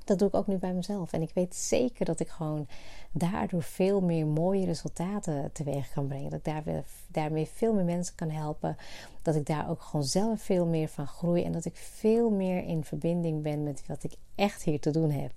Dat 0.04 0.18
doe 0.18 0.28
ik 0.28 0.34
ook 0.34 0.46
nu 0.46 0.56
bij 0.56 0.72
mezelf. 0.72 1.12
En 1.12 1.22
ik 1.22 1.30
weet 1.34 1.54
zeker 1.54 2.04
dat 2.04 2.20
ik 2.20 2.28
gewoon 2.28 2.66
daardoor 3.12 3.62
veel 3.62 4.00
meer 4.00 4.26
mooie 4.26 4.64
resultaten 4.64 5.52
teweeg 5.52 5.92
kan 5.92 6.06
brengen. 6.06 6.30
Dat 6.30 6.38
ik 6.38 6.44
daar, 6.44 6.84
daarmee 7.08 7.46
veel 7.46 7.72
meer 7.72 7.84
mensen 7.84 8.14
kan 8.14 8.30
helpen. 8.30 8.76
Dat 9.22 9.34
ik 9.34 9.46
daar 9.46 9.70
ook 9.70 9.82
gewoon 9.82 10.04
zelf 10.04 10.42
veel 10.42 10.66
meer 10.66 10.88
van 10.88 11.06
groei. 11.06 11.44
En 11.44 11.52
dat 11.52 11.64
ik 11.64 11.76
veel 11.76 12.30
meer 12.30 12.64
in 12.64 12.84
verbinding 12.84 13.42
ben 13.42 13.62
met 13.62 13.82
wat 13.86 14.04
ik 14.04 14.12
echt 14.34 14.62
hier 14.62 14.80
te 14.80 14.90
doen 14.90 15.10
heb. 15.10 15.32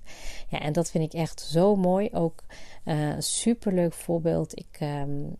Ja, 0.50 0.60
en 0.60 0.74
dat 0.74 0.91
vind 0.91 1.13
ik 1.13 1.19
echt 1.19 1.41
zo 1.41 1.75
mooi. 1.75 2.10
Ook 2.12 2.43
uh, 2.86 3.10
een 3.10 3.24
superleuk 3.24 3.93
voorbeeld. 3.93 4.57
Ik. 4.57 4.77
Um, 4.81 5.36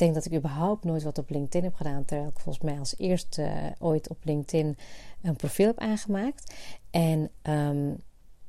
denk 0.00 0.14
dat 0.14 0.24
ik 0.24 0.34
überhaupt 0.34 0.84
nooit 0.84 1.02
wat 1.02 1.18
op 1.18 1.30
LinkedIn 1.30 1.64
heb 1.64 1.74
gedaan. 1.74 2.04
Terwijl 2.04 2.28
ik 2.28 2.38
volgens 2.38 2.64
mij 2.64 2.78
als 2.78 2.94
eerste 2.98 3.42
uh, 3.42 3.66
ooit 3.78 4.08
op 4.08 4.16
LinkedIn 4.22 4.76
een 5.22 5.36
profiel 5.36 5.66
heb 5.66 5.78
aangemaakt. 5.78 6.54
En 6.90 7.30
um, 7.42 7.96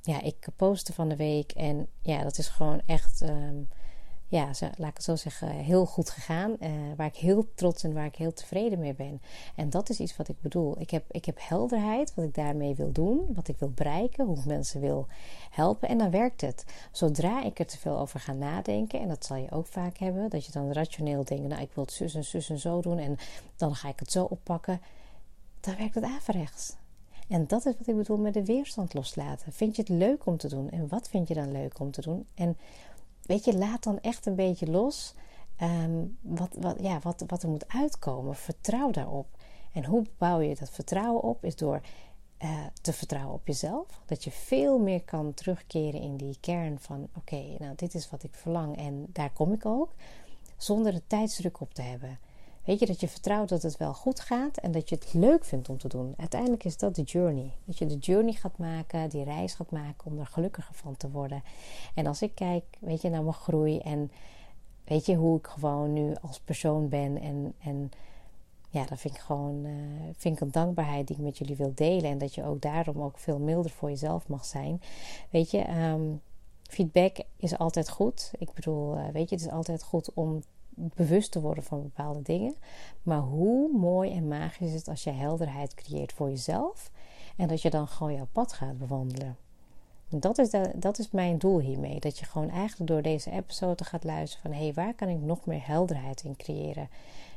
ja, 0.02 0.22
ik 0.22 0.48
postte 0.56 0.94
van 0.94 1.10
de 1.10 1.16
week. 1.16 1.52
En 1.52 1.88
ja, 2.02 2.24
dat 2.24 2.38
is 2.38 2.48
gewoon 2.48 2.82
echt, 2.86 3.22
ehm, 3.22 3.56
ja, 4.28 4.46
laat 4.60 4.90
ik 4.90 4.94
het 4.94 5.04
zo 5.04 5.16
zeggen, 5.16 5.50
heel 5.50 5.86
goed 5.86 6.10
gegaan. 6.10 6.56
Uh, 6.60 6.70
waar 6.96 7.08
ik 7.08 7.16
heel 7.16 7.54
trots 7.56 7.84
en 7.84 7.94
waar 7.94 8.06
ik 8.06 8.16
heel 8.16 8.34
tevreden 8.34 8.80
mee 8.80 8.94
ben. 8.94 9.22
En 9.56 9.70
dat 9.70 9.90
is 9.90 10.00
iets 10.00 10.18
wat 10.18 10.28
ik 10.28 10.42
bedoel. 10.42 10.80
Ik 10.80 10.90
heb, 10.90 11.06
ik 11.12 11.26
heb 11.26 11.38
helderheid 11.42 12.14
wat 12.16 12.26
ik 12.26 12.34
daarmee 12.34 12.76
wil 12.76 12.92
doen, 12.92 13.34
wat 13.34 13.48
ik 13.48 13.60
wil 13.60 13.72
bereiken, 13.72 14.26
hoe 14.26 14.38
ik 14.38 14.46
mensen 14.46 14.82
wil 14.82 15.08
helpen. 15.50 15.90
En 15.90 15.98
dan 15.98 16.12
werkt 16.12 16.42
het. 16.42 16.66
Zodra 16.92 17.44
ik 17.44 17.60
er 17.60 17.66
te 17.66 17.78
veel 17.78 18.00
over 18.00 18.20
ga 18.20 18.34
nadenken, 18.34 19.00
en 19.00 19.08
dat 19.08 19.26
zal 19.26 19.38
je 19.38 19.52
ook 19.52 19.68
vaak 19.68 19.98
hebben, 19.98 20.30
dat 20.30 20.46
je 20.46 20.52
dan 20.52 20.72
rationeel 20.72 21.24
denkt, 21.24 21.48
nou, 21.48 21.62
ik 21.62 21.72
wil 21.74 21.84
het 21.84 21.94
zus 21.94 22.16
en 22.16 22.26
zus 22.26 22.50
en 22.50 22.60
zo 22.60 22.82
doen. 22.82 22.98
En 22.98 23.18
dan 23.56 23.76
ga 23.76 23.90
ik 23.90 24.00
het 24.00 24.12
zo 24.12 24.24
oppakken. 24.24 24.82
Dan 25.60 25.76
werkt 25.78 25.96
het 25.96 26.04
averechts. 26.04 26.76
En 27.32 27.48
dat 27.48 27.66
is 27.66 27.76
wat 27.78 27.88
ik 27.88 27.96
bedoel 27.96 28.18
met 28.18 28.34
de 28.34 28.46
weerstand 28.46 28.94
loslaten. 28.94 29.52
Vind 29.52 29.76
je 29.76 29.82
het 29.82 29.92
leuk 29.92 30.26
om 30.26 30.38
te 30.38 30.50
doen? 30.50 30.70
En 30.70 30.88
wat 30.88 31.10
vind 31.10 31.28
je 31.28 31.34
dan 31.34 31.52
leuk 31.52 31.80
om 31.80 31.92
te 31.92 32.02
doen? 32.02 32.28
En 32.34 32.58
weet 33.22 33.46
je, 33.46 33.58
laat 33.58 33.84
dan 33.84 34.00
echt 34.00 34.26
een 34.26 34.36
beetje 34.36 34.72
los 34.72 35.14
ehm, 35.56 36.06
wat, 36.22 36.56
wat, 36.60 36.78
ja, 36.82 37.00
wat, 37.00 37.24
wat 37.28 37.44
er 37.44 37.50
moet 37.50 37.68
uitkomen. 37.68 38.36
Vertrouw 38.36 38.92
daarop. 38.92 39.28
En 39.74 39.86
hoe 39.86 40.06
bouw 40.18 40.40
je 40.40 40.56
dat 40.56 40.70
vertrouwen 40.70 41.22
op? 41.22 41.46
Is 41.46 41.56
door 41.56 41.82
uh, 42.44 42.66
te 42.82 42.94
vertrouwen 42.94 43.34
op 43.34 43.48
jezelf. 43.48 43.88
Dat 44.06 44.24
je 44.24 44.32
veel 44.32 44.80
meer 44.80 45.04
kan 45.04 45.34
terugkeren 45.34 46.02
in 46.02 46.18
die 46.18 46.38
kern 46.40 46.80
van: 46.80 47.08
oké, 47.18 47.56
nou, 47.58 47.76
dit 47.76 47.94
is 47.94 48.10
wat 48.10 48.24
ik 48.24 48.36
verlang 48.36 48.78
en 48.78 49.06
daar 49.10 49.32
kom 49.32 49.54
ik 49.54 49.66
ook. 49.66 49.94
Zonder 50.58 50.94
er 50.94 51.08
tijdsdruk 51.08 51.60
op 51.60 51.74
te 51.74 51.82
hebben. 51.82 52.20
Weet 52.66 52.80
je 52.80 52.86
dat 52.86 53.00
je 53.00 53.08
vertrouwt 53.08 53.50
dat 53.50 53.62
het 53.62 53.78
wel 53.78 53.94
goed 53.94 54.20
gaat 54.20 54.58
en 54.58 54.72
dat 54.72 54.90
je 54.90 54.96
het 54.96 55.14
leuk 55.14 55.46
vindt 55.46 55.70
om 55.70 55.78
te 55.78 55.88
doen. 55.88 56.14
Uiteindelijk 56.18 56.64
is 56.64 56.78
dat 56.78 56.96
de 56.96 57.02
journey. 57.02 57.52
Dat 57.66 57.78
je 57.78 57.86
de 57.86 57.98
journey 57.98 58.34
gaat 58.34 58.58
maken, 58.58 59.10
die 59.10 59.24
reis 59.24 59.54
gaat 59.54 59.72
maken 59.72 60.12
om 60.12 60.20
er 60.20 60.26
gelukkiger 60.26 60.76
van 60.76 60.98
te 60.98 61.10
worden. 61.10 61.44
En 61.96 62.08
als 62.08 62.22
ik 62.22 62.36
kijk, 62.36 62.64
weet 62.80 63.02
je, 63.02 63.10
naar 63.10 63.24
mijn 63.24 63.34
groei 63.34 63.80
en 63.80 64.12
weet 64.84 65.06
je 65.06 65.16
hoe 65.16 65.38
ik 65.38 65.48
gewoon 65.48 65.94
nu 65.94 66.16
als 66.22 66.40
persoon 66.40 66.90
ben 66.90 67.22
en, 67.22 67.54
en 67.64 67.92
ja, 68.70 68.86
dat 68.86 69.00
vind 69.00 69.14
ik 69.14 69.20
gewoon 69.20 69.66
uh, 69.66 69.74
vind 70.18 70.36
ik 70.36 70.42
een 70.42 70.52
dankbaarheid 70.52 71.08
die 71.08 71.16
ik 71.16 71.24
met 71.24 71.38
jullie 71.38 71.56
wil 71.56 71.72
delen. 71.76 72.12
En 72.12 72.18
dat 72.18 72.36
je 72.36 72.44
ook 72.44 72.62
daarom 72.62 73.02
ook 73.02 73.18
veel 73.18 73.40
milder 73.40 73.72
voor 73.72 73.90
jezelf 73.90 74.28
mag 74.28 74.46
zijn. 74.46 74.82
Weet 75.30 75.52
je, 75.52 75.70
um, 75.70 76.22
feedback 76.64 77.18
is 77.38 77.58
altijd 77.58 77.90
goed. 77.90 78.32
Ik 78.38 78.54
bedoel, 78.54 78.98
uh, 78.98 79.08
weet 79.08 79.30
je, 79.30 79.36
het 79.36 79.46
is 79.46 79.52
altijd 79.52 79.84
goed 79.84 80.14
om 80.14 80.42
bewust 80.76 81.32
te 81.32 81.42
worden 81.42 81.64
van 81.64 81.82
bepaalde 81.82 82.22
dingen. 82.22 82.56
Maar 83.04 83.20
hoe 83.20 83.78
mooi 83.78 84.12
en 84.12 84.28
magisch 84.28 84.68
is 84.68 84.74
het 84.74 84.88
als 84.88 85.04
je 85.04 85.12
helderheid 85.12 85.74
creëert 85.74 86.14
voor 86.14 86.30
jezelf. 86.30 86.92
En 87.38 87.48
dat 87.48 87.62
je 87.62 87.70
dan 87.70 87.88
gewoon 87.88 88.14
jouw 88.14 88.28
pad 88.32 88.54
gaat 88.54 88.78
bewandelen. 88.78 89.38
Dat 90.10 90.38
is, 90.38 90.50
dat 90.76 91.00
is 91.00 91.12
mijn 91.12 91.38
doel 91.38 91.60
hiermee. 91.60 92.00
Dat 92.00 92.20
je 92.20 92.26
gewoon 92.26 92.50
eigenlijk 92.50 92.90
door 92.90 93.02
deze 93.02 93.32
episode 93.32 93.84
gaat 93.84 94.04
luisteren 94.04 94.42
van... 94.42 94.60
hé, 94.60 94.64
hey, 94.64 94.74
waar 94.74 94.94
kan 94.94 95.08
ik 95.08 95.22
nog 95.22 95.46
meer 95.46 95.66
helderheid 95.66 96.24
in 96.24 96.36
creëren? 96.36 96.90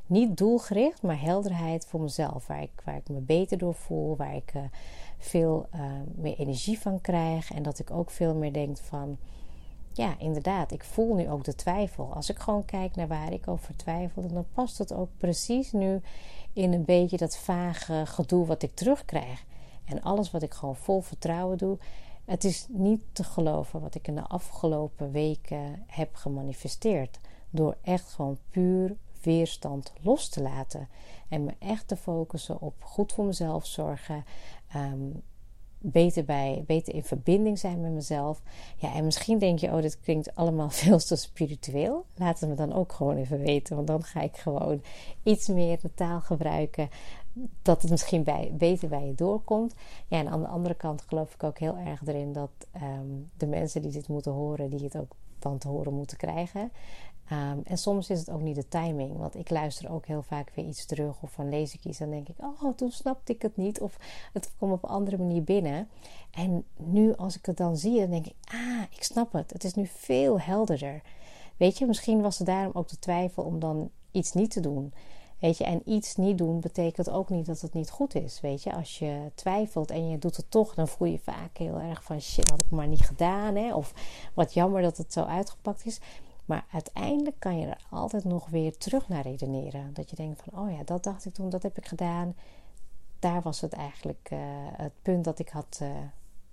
Niet 0.06 0.36
doelgericht, 0.36 1.02
maar 1.02 1.20
helderheid 1.20 1.86
voor 1.86 2.00
mezelf. 2.00 2.46
Waar 2.46 2.62
ik, 2.62 2.70
waar 2.84 2.96
ik 2.96 3.08
me 3.08 3.20
beter 3.20 3.58
door 3.58 3.74
voel. 3.74 4.16
Waar 4.16 4.36
ik 4.36 4.52
uh, 4.56 4.62
veel 5.18 5.66
uh, 5.74 5.80
meer 6.14 6.38
energie 6.38 6.78
van 6.78 7.00
krijg. 7.00 7.52
En 7.52 7.62
dat 7.62 7.78
ik 7.78 7.90
ook 7.90 8.10
veel 8.10 8.34
meer 8.34 8.52
denk 8.52 8.76
van... 8.78 9.18
Ja, 9.96 10.18
inderdaad, 10.18 10.72
ik 10.72 10.84
voel 10.84 11.14
nu 11.14 11.30
ook 11.30 11.44
de 11.44 11.54
twijfel. 11.54 12.14
Als 12.14 12.30
ik 12.30 12.38
gewoon 12.38 12.64
kijk 12.64 12.96
naar 12.96 13.08
waar 13.08 13.32
ik 13.32 13.48
over 13.48 13.76
twijfel... 13.76 14.26
dan 14.26 14.46
past 14.52 14.78
het 14.78 14.92
ook 14.92 15.08
precies 15.16 15.72
nu 15.72 16.00
in 16.52 16.72
een 16.72 16.84
beetje 16.84 17.16
dat 17.16 17.36
vage 17.36 18.02
gedoe 18.06 18.46
wat 18.46 18.62
ik 18.62 18.74
terugkrijg. 18.74 19.44
En 19.84 20.02
alles 20.02 20.30
wat 20.30 20.42
ik 20.42 20.54
gewoon 20.54 20.76
vol 20.76 21.00
vertrouwen 21.00 21.58
doe... 21.58 21.78
Het 22.24 22.44
is 22.44 22.66
niet 22.68 23.02
te 23.12 23.24
geloven 23.24 23.80
wat 23.80 23.94
ik 23.94 24.08
in 24.08 24.14
de 24.14 24.22
afgelopen 24.22 25.10
weken 25.10 25.84
heb 25.86 26.14
gemanifesteerd. 26.14 27.18
Door 27.50 27.76
echt 27.82 28.12
gewoon 28.12 28.38
puur 28.50 28.96
weerstand 29.22 29.92
los 30.00 30.28
te 30.28 30.42
laten. 30.42 30.88
En 31.28 31.44
me 31.44 31.54
echt 31.58 31.88
te 31.88 31.96
focussen 31.96 32.60
op 32.60 32.74
goed 32.82 33.12
voor 33.12 33.24
mezelf 33.24 33.66
zorgen. 33.66 34.24
Um, 34.76 35.22
beter, 35.86 36.24
bij, 36.24 36.64
beter 36.66 36.94
in 36.94 37.04
verbinding 37.04 37.58
zijn 37.58 37.80
met 37.80 37.92
mezelf. 37.92 38.42
Ja, 38.76 38.94
en 38.94 39.04
misschien 39.04 39.38
denk 39.38 39.58
je, 39.58 39.66
oh, 39.66 39.82
dit 39.82 40.00
klinkt 40.00 40.34
allemaal 40.34 40.70
veel 40.84 40.98
te 40.98 41.16
spiritueel. 41.16 42.04
Laat 42.14 42.40
het 42.40 42.48
me 42.48 42.54
dan 42.54 42.72
ook 42.72 42.92
gewoon 42.92 43.16
even 43.16 43.38
weten. 43.38 43.76
Want 43.76 43.86
dan 43.86 44.02
ga 44.02 44.20
ik 44.20 44.36
gewoon 44.36 44.82
iets 45.22 45.48
meer 45.48 45.80
de 45.80 45.94
taal 45.94 46.20
gebruiken 46.20 46.88
dat 47.62 47.82
het 47.82 47.90
misschien 47.90 48.22
bij, 48.22 48.52
beter 48.58 48.88
bij 48.88 49.06
je 49.06 49.14
doorkomt. 49.14 49.74
Ja, 50.06 50.18
en 50.18 50.28
aan 50.28 50.40
de 50.40 50.48
andere 50.48 50.74
kant 50.74 51.02
geloof 51.02 51.34
ik 51.34 51.42
ook 51.42 51.58
heel 51.58 51.76
erg 51.76 52.06
erin 52.06 52.32
dat 52.32 52.50
ehm, 52.72 53.06
de 53.36 53.46
mensen 53.46 53.82
die 53.82 53.92
dit 53.92 54.08
moeten 54.08 54.32
horen, 54.32 54.70
die 54.70 54.84
het 54.84 54.96
ook 54.96 55.12
dan 55.38 55.58
te 55.58 55.68
horen 55.68 55.94
moeten 55.94 56.16
krijgen. 56.16 56.70
Ehm, 57.28 57.58
en 57.64 57.78
soms 57.78 58.10
is 58.10 58.18
het 58.18 58.30
ook 58.30 58.40
niet 58.40 58.54
de 58.54 58.68
timing, 58.68 59.16
want 59.16 59.34
ik 59.34 59.50
luister 59.50 59.90
ook 59.90 60.06
heel 60.06 60.22
vaak 60.22 60.50
weer 60.54 60.66
iets 60.66 60.86
terug 60.86 61.22
of 61.22 61.32
van 61.32 61.48
lees 61.48 61.74
ik 61.74 61.84
iets 61.84 62.00
en 62.00 62.10
denk 62.10 62.28
ik, 62.28 62.36
oh, 62.38 62.74
toen 62.76 62.90
snapte 62.90 63.32
ik 63.32 63.42
het 63.42 63.56
niet 63.56 63.80
of 63.80 63.96
het 64.32 64.52
komt 64.58 64.72
op 64.72 64.82
een 64.82 64.90
andere 64.90 65.18
manier 65.18 65.42
binnen. 65.42 65.88
En 66.30 66.64
nu 66.76 67.14
als 67.14 67.36
ik 67.36 67.46
het 67.46 67.56
dan 67.56 67.76
zie, 67.76 68.00
dan 68.00 68.10
denk 68.10 68.26
ik, 68.26 68.34
ah, 68.44 68.82
ik 68.90 69.02
snap 69.02 69.32
het. 69.32 69.52
Het 69.52 69.64
is 69.64 69.74
nu 69.74 69.86
veel 69.86 70.40
helderder. 70.40 71.02
Weet 71.56 71.78
je, 71.78 71.86
misschien 71.86 72.20
was 72.20 72.38
er 72.38 72.44
daarom 72.44 72.72
ook 72.74 72.88
de 72.88 72.98
twijfel 72.98 73.42
om 73.42 73.58
dan 73.58 73.90
iets 74.10 74.32
niet 74.32 74.50
te 74.50 74.60
doen. 74.60 74.92
Weet 75.38 75.58
je, 75.58 75.64
en 75.64 75.82
iets 75.84 76.16
niet 76.16 76.38
doen 76.38 76.60
betekent 76.60 77.10
ook 77.10 77.28
niet 77.28 77.46
dat 77.46 77.60
het 77.60 77.72
niet 77.72 77.90
goed 77.90 78.14
is. 78.14 78.40
Weet 78.40 78.62
je, 78.62 78.74
als 78.74 78.98
je 78.98 79.30
twijfelt 79.34 79.90
en 79.90 80.08
je 80.08 80.18
doet 80.18 80.36
het 80.36 80.50
toch, 80.50 80.74
dan 80.74 80.88
voel 80.88 81.08
je 81.08 81.18
vaak 81.18 81.58
heel 81.58 81.78
erg 81.78 82.02
van 82.02 82.20
shit, 82.20 82.50
had 82.50 82.62
ik 82.62 82.70
maar 82.70 82.86
niet 82.86 83.06
gedaan. 83.06 83.56
Hè? 83.56 83.74
Of 83.74 83.92
wat 84.34 84.54
jammer 84.54 84.82
dat 84.82 84.96
het 84.96 85.12
zo 85.12 85.22
uitgepakt 85.22 85.86
is. 85.86 86.00
Maar 86.44 86.64
uiteindelijk 86.72 87.36
kan 87.38 87.58
je 87.58 87.66
er 87.66 87.84
altijd 87.90 88.24
nog 88.24 88.48
weer 88.48 88.76
terug 88.76 89.08
naar 89.08 89.22
redeneren. 89.22 89.94
Dat 89.94 90.10
je 90.10 90.16
denkt 90.16 90.42
van, 90.42 90.60
oh 90.60 90.70
ja, 90.70 90.82
dat 90.84 91.04
dacht 91.04 91.24
ik 91.24 91.34
toen, 91.34 91.50
dat 91.50 91.62
heb 91.62 91.78
ik 91.78 91.86
gedaan. 91.86 92.34
Daar 93.18 93.42
was 93.42 93.60
het 93.60 93.72
eigenlijk 93.72 94.28
uh, 94.32 94.38
het 94.72 94.92
punt 95.02 95.24
dat 95.24 95.38
ik 95.38 95.48
had 95.48 95.78
uh, 95.82 95.88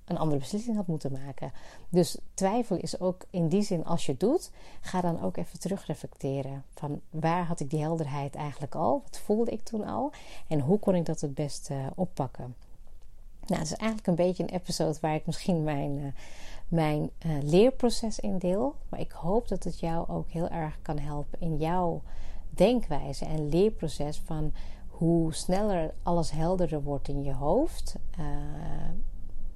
een 0.06 0.18
andere 0.18 0.40
beslissing 0.40 0.76
had 0.76 0.88
moeten 0.88 1.12
maken. 1.12 1.52
Dus 1.90 2.18
twijfel 2.34 2.78
is 2.78 3.00
ook 3.00 3.26
in 3.30 3.48
die 3.48 3.62
zin, 3.62 3.86
als 3.86 4.06
je 4.06 4.12
het 4.12 4.20
doet, 4.20 4.52
ga 4.82 5.02
dan 5.02 5.22
ook 5.22 5.38
even 5.38 5.60
terugreflecteren. 5.60 6.64
Van 6.74 7.02
waar 7.10 7.46
had 7.46 7.60
ik 7.60 7.70
die 7.70 7.82
helderheid 7.82 8.36
eigenlijk 8.36 8.76
al? 8.76 9.02
Wat 9.04 9.20
voelde 9.20 9.52
ik 9.52 9.62
toen 9.62 9.84
al? 9.84 10.12
En 10.48 10.60
hoe 10.60 10.80
kon 10.80 10.96
ik 10.96 11.06
dat 11.06 11.22
het 11.22 11.34
best 11.34 11.70
uh, 11.70 11.86
oppakken? 11.96 12.56
Nou, 13.52 13.64
het 13.64 13.72
is 13.72 13.78
eigenlijk 13.78 14.08
een 14.08 14.26
beetje 14.26 14.44
een 14.44 14.60
episode 14.60 14.98
waar 15.02 15.16
ik 15.16 15.26
misschien 15.26 15.64
mijn, 15.64 15.98
uh, 15.98 16.06
mijn 16.68 17.10
uh, 17.26 17.32
leerproces 17.42 18.20
in 18.20 18.38
deel. 18.38 18.76
Maar 18.90 19.00
ik 19.00 19.12
hoop 19.12 19.48
dat 19.48 19.64
het 19.64 19.80
jou 19.80 20.10
ook 20.10 20.30
heel 20.30 20.50
erg 20.50 20.78
kan 20.82 21.00
helpen 21.00 21.40
in 21.40 21.58
jouw 21.58 22.02
denkwijze 22.50 23.26
en 23.26 23.50
leerproces 23.50 24.22
van 24.26 24.54
hoe 24.88 25.34
sneller 25.34 25.94
alles 26.04 26.32
helderder 26.32 26.84
wordt 26.84 27.08
in 27.08 27.24
je 27.24 27.34
hoofd 27.34 27.96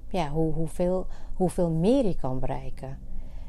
ja, 0.08 0.30
hoe, 0.30 0.52
hoeveel, 0.52 1.06
hoeveel 1.34 1.70
meer 1.70 2.06
je 2.06 2.16
kan 2.16 2.38
bereiken. 2.38 2.98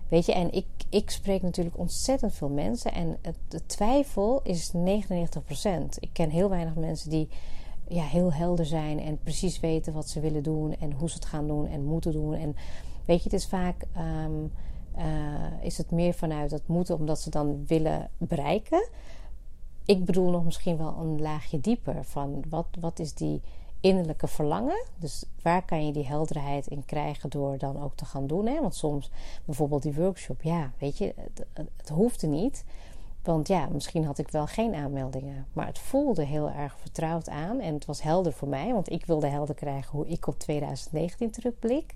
Weet 0.08 0.26
je, 0.26 0.34
en 0.34 0.54
ik, 0.54 0.66
ik 0.90 1.10
spreek 1.10 1.42
natuurlijk 1.42 1.78
ontzettend 1.78 2.34
veel 2.34 2.50
mensen 2.50 2.94
en 2.94 3.18
het, 3.22 3.38
de 3.48 3.66
twijfel 3.66 4.40
is 4.44 4.74
99%. 4.74 4.80
Ik 6.00 6.10
ken 6.14 6.30
heel 6.30 6.50
weinig 6.50 6.76
mensen 6.76 7.10
die 7.10 7.30
ja, 7.88 8.04
heel 8.04 8.34
helder 8.34 8.66
zijn 8.66 9.00
en 9.00 9.18
precies 9.18 9.60
weten 9.60 9.94
wat 9.94 10.10
ze 10.10 10.20
willen 10.20 10.44
doen 10.44 10.76
en 10.80 10.92
hoe 10.92 11.10
ze 11.10 11.16
het 11.16 11.26
gaan 11.26 11.48
doen 11.48 11.68
en 11.68 11.86
moeten 11.86 12.12
doen. 12.12 12.34
En 12.34 12.56
weet 13.06 13.18
je, 13.18 13.30
het 13.30 13.34
is 13.34 13.48
vaak 13.48 13.86
ehm, 13.94 14.46
eh, 14.96 15.66
is 15.66 15.78
het 15.78 15.92
meer 15.92 16.14
vanuit 16.14 16.52
het 16.52 16.68
moeten 16.68 16.96
omdat 16.96 17.20
ze 17.20 17.30
dan 17.30 17.66
willen 17.68 18.10
bereiken. 18.18 18.90
Ik 19.86 20.06
bedoel 20.06 20.30
nog 20.30 20.44
misschien 20.44 20.78
wel 20.78 20.96
een 21.00 21.22
laagje 21.22 21.60
dieper 21.60 22.04
van 22.04 22.44
wat, 22.50 22.68
wat 22.80 23.00
is 23.00 23.14
die 23.14 23.42
innerlijke 23.80 24.28
verlangen. 24.28 24.86
Dus 25.00 25.26
waar 25.42 25.66
kan 25.66 25.86
je 25.86 25.92
die 25.92 26.08
helderheid 26.08 26.68
in 26.68 26.86
krijgen 26.86 27.30
door 27.30 27.58
dan 27.58 27.82
ook 27.82 27.96
te 27.96 28.06
gaan 28.06 28.28
doen? 28.28 28.46
Hè? 28.46 28.62
Want 28.62 28.76
soms 28.76 29.12
bijvoorbeeld 29.46 29.82
die 29.82 29.94
workshop, 29.94 30.42
ja, 30.42 30.72
weet 30.78 30.98
je, 30.98 31.14
het, 31.16 31.46
het 31.78 31.90
hoefde 31.90 32.28
niet. 32.28 32.64
Want 33.28 33.48
ja, 33.48 33.68
misschien 33.72 34.06
had 34.06 34.18
ik 34.18 34.32
wel 34.32 34.48
geen 34.48 34.76
aanmeldingen. 34.76 35.48
Maar 35.54 35.66
het 35.66 35.80
voelde 35.80 36.24
heel 36.24 36.50
erg 36.50 36.78
vertrouwd 36.80 37.30
aan. 37.30 37.60
En 37.60 37.74
het 37.74 37.86
was 37.86 38.02
helder 38.02 38.34
voor 38.34 38.48
mij. 38.48 38.74
Want 38.74 38.92
ik 38.92 39.06
wilde 39.06 39.28
helder 39.28 39.56
krijgen 39.56 39.92
hoe 39.92 40.08
ik 40.08 40.28
op 40.28 40.40
2019 40.40 41.32
terugblik. 41.32 41.94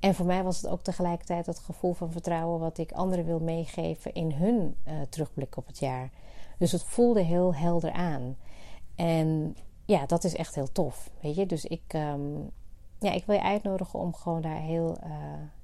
En 0.00 0.14
voor 0.14 0.26
mij 0.26 0.42
was 0.42 0.56
het 0.56 0.70
ook 0.70 0.82
tegelijkertijd 0.82 1.46
het 1.46 1.58
gevoel 1.58 1.92
van 1.92 2.12
vertrouwen... 2.12 2.60
wat 2.60 2.78
ik 2.78 2.92
anderen 2.92 3.24
wil 3.24 3.38
meegeven 3.38 4.14
in 4.14 4.32
hun 4.32 4.76
uh, 4.86 4.94
terugblik 5.08 5.56
op 5.56 5.66
het 5.66 5.78
jaar. 5.78 6.10
Dus 6.58 6.72
het 6.72 6.82
voelde 6.82 7.22
heel 7.22 7.54
helder 7.54 7.92
aan. 7.92 8.36
En 8.94 9.56
ja, 9.84 10.06
dat 10.06 10.24
is 10.24 10.34
echt 10.34 10.54
heel 10.54 10.72
tof. 10.72 11.10
Weet 11.20 11.34
je, 11.34 11.46
dus 11.46 11.64
ik, 11.64 11.82
ehm, 11.86 12.36
ja, 12.98 13.12
ik 13.12 13.24
wil 13.24 13.34
je 13.34 13.42
uitnodigen 13.42 13.98
om 13.98 14.14
gewoon 14.14 14.40
daar 14.40 14.60
heel, 14.60 14.96
uh, 15.04 15.12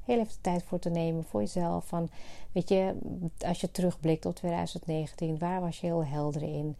heel 0.05 0.19
even 0.19 0.33
de 0.33 0.41
tijd 0.41 0.63
voor 0.63 0.79
te 0.79 0.91
nemen 0.91 1.25
voor 1.25 1.41
jezelf. 1.41 1.87
Van, 1.87 2.09
weet 2.53 2.69
je, 2.69 2.95
als 3.47 3.61
je 3.61 3.71
terugblikt 3.71 4.27
op 4.27 4.35
2019, 4.35 5.39
waar 5.39 5.61
was 5.61 5.81
je 5.81 5.87
heel 5.87 6.05
helder 6.05 6.43
in? 6.43 6.77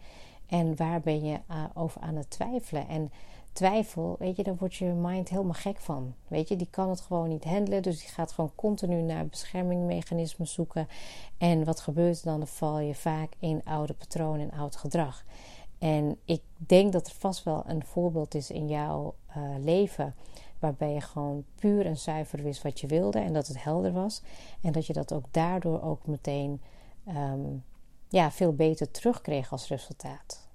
En 0.47 0.75
waar 0.75 1.01
ben 1.01 1.23
je 1.25 1.39
uh, 1.51 1.63
over 1.73 2.01
aan 2.01 2.15
het 2.15 2.29
twijfelen? 2.29 2.87
En 2.87 3.11
twijfel, 3.53 4.15
weet 4.19 4.35
je, 4.35 4.43
daar 4.43 4.55
wordt 4.55 4.75
je 4.75 4.85
mind 4.85 5.29
helemaal 5.29 5.53
gek 5.53 5.79
van. 5.79 6.13
Weet 6.27 6.49
je, 6.49 6.55
die 6.55 6.67
kan 6.69 6.89
het 6.89 7.01
gewoon 7.01 7.29
niet 7.29 7.43
handelen. 7.43 7.81
Dus 7.81 7.99
die 7.99 8.09
gaat 8.09 8.31
gewoon 8.31 8.51
continu 8.55 9.01
naar 9.01 9.27
beschermingmechanismen 9.27 10.47
zoeken. 10.47 10.87
En 11.37 11.63
wat 11.63 11.79
gebeurt 11.79 12.17
er 12.17 12.25
dan? 12.25 12.39
Dan 12.39 12.47
val 12.47 12.79
je 12.79 12.95
vaak 12.95 13.33
in 13.39 13.61
oude 13.63 13.93
patronen 13.93 14.51
en 14.51 14.59
oud 14.59 14.75
gedrag. 14.75 15.25
En 15.77 16.17
ik 16.25 16.41
denk 16.57 16.91
dat 16.91 17.07
er 17.07 17.13
vast 17.19 17.43
wel 17.43 17.63
een 17.67 17.85
voorbeeld 17.85 18.35
is 18.35 18.51
in 18.51 18.67
jouw 18.67 19.15
uh, 19.37 19.43
leven. 19.59 20.15
Waarbij 20.59 20.93
je 20.93 21.01
gewoon 21.01 21.45
puur 21.55 21.85
en 21.85 21.97
zuiver 21.97 22.43
wist 22.43 22.61
wat 22.61 22.79
je 22.79 22.87
wilde. 22.87 23.19
En 23.19 23.33
dat 23.33 23.47
het 23.47 23.63
helder 23.63 23.91
was. 23.91 24.21
En 24.61 24.71
dat 24.71 24.85
je 24.85 24.93
dat 24.93 25.13
ook 25.13 25.25
daardoor 25.31 25.81
ook 25.81 26.07
meteen 26.07 26.61
um, 27.07 27.63
ja, 28.09 28.31
veel 28.31 28.53
beter 28.53 28.91
terugkreeg 28.91 29.51
als 29.51 29.67
resultaat. 29.67 30.47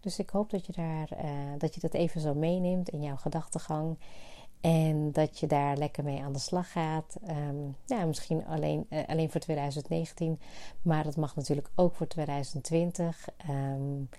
Dus 0.00 0.18
ik 0.18 0.30
hoop 0.30 0.50
dat 0.50 0.66
je, 0.66 0.72
daar, 0.72 1.08
uh, 1.24 1.58
dat, 1.58 1.74
je 1.74 1.80
dat 1.80 1.94
even 1.94 2.20
zo 2.20 2.34
meeneemt 2.34 2.88
in 2.88 3.02
jouw 3.02 3.16
gedachtegang. 3.16 3.98
En 4.60 5.12
dat 5.12 5.38
je 5.38 5.46
daar 5.46 5.76
lekker 5.76 6.04
mee 6.04 6.22
aan 6.22 6.32
de 6.32 6.38
slag 6.38 6.72
gaat. 6.72 7.16
Um, 7.28 7.76
ja, 7.86 8.04
misschien 8.04 8.46
alleen, 8.46 8.86
uh, 8.90 8.98
alleen 9.06 9.30
voor 9.30 9.40
2019. 9.40 10.40
Maar 10.82 11.04
dat 11.04 11.16
mag 11.16 11.36
natuurlijk 11.36 11.70
ook 11.74 11.94
voor 11.94 12.06
2020. 12.06 13.28
Um, 13.50 13.56
ehm, 13.56 14.18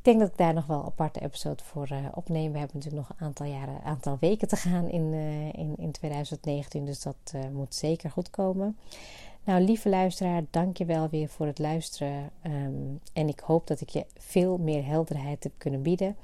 ik 0.00 0.06
denk 0.06 0.18
dat 0.18 0.28
ik 0.28 0.36
daar 0.36 0.54
nog 0.54 0.66
wel 0.66 0.78
een 0.78 0.84
aparte 0.84 1.20
episode 1.20 1.62
voor 1.64 1.88
uh, 1.92 1.98
opneem. 2.14 2.52
We 2.52 2.58
hebben 2.58 2.76
natuurlijk 2.76 3.08
nog 3.08 3.18
een 3.18 3.26
aantal 3.26 3.46
jaren, 3.46 3.82
aantal 3.82 4.16
weken 4.20 4.48
te 4.48 4.56
gaan 4.56 4.88
in, 4.88 5.12
uh, 5.12 5.52
in, 5.52 5.74
in 5.76 5.90
2019. 5.90 6.84
Dus 6.84 7.02
dat 7.02 7.34
moet 7.52 7.74
zeker 7.74 8.10
goed 8.10 8.30
komen. 8.30 8.78
Nou, 9.44 9.62
lieve 9.62 9.88
luisteraar, 9.88 10.42
dank 10.50 10.76
je 10.76 10.84
wel 10.84 11.08
weer 11.08 11.28
voor 11.28 11.46
het 11.46 11.58
luisteren. 11.58 12.30
Um, 12.42 13.00
en 13.12 13.28
ik 13.28 13.40
hoop 13.40 13.66
dat 13.66 13.80
ik 13.80 13.88
je 13.88 14.06
veel 14.18 14.58
meer 14.58 14.86
helderheid 14.86 15.42
heb 15.42 15.52
kunnen 15.58 15.82
bieden. 15.82 16.16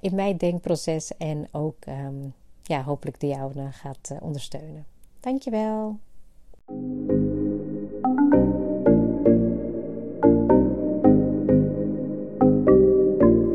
In 0.00 0.14
mijn 0.14 0.36
denkproces 0.36 1.16
en 1.16 1.48
ook 1.52 1.86
um, 1.88 2.34
ja, 2.62 2.82
hopelijk 2.82 3.20
de 3.20 3.26
jouwe 3.26 3.68
gaat 3.70 4.12
ondersteunen. 4.20 4.86
Dankjewel. 5.20 5.98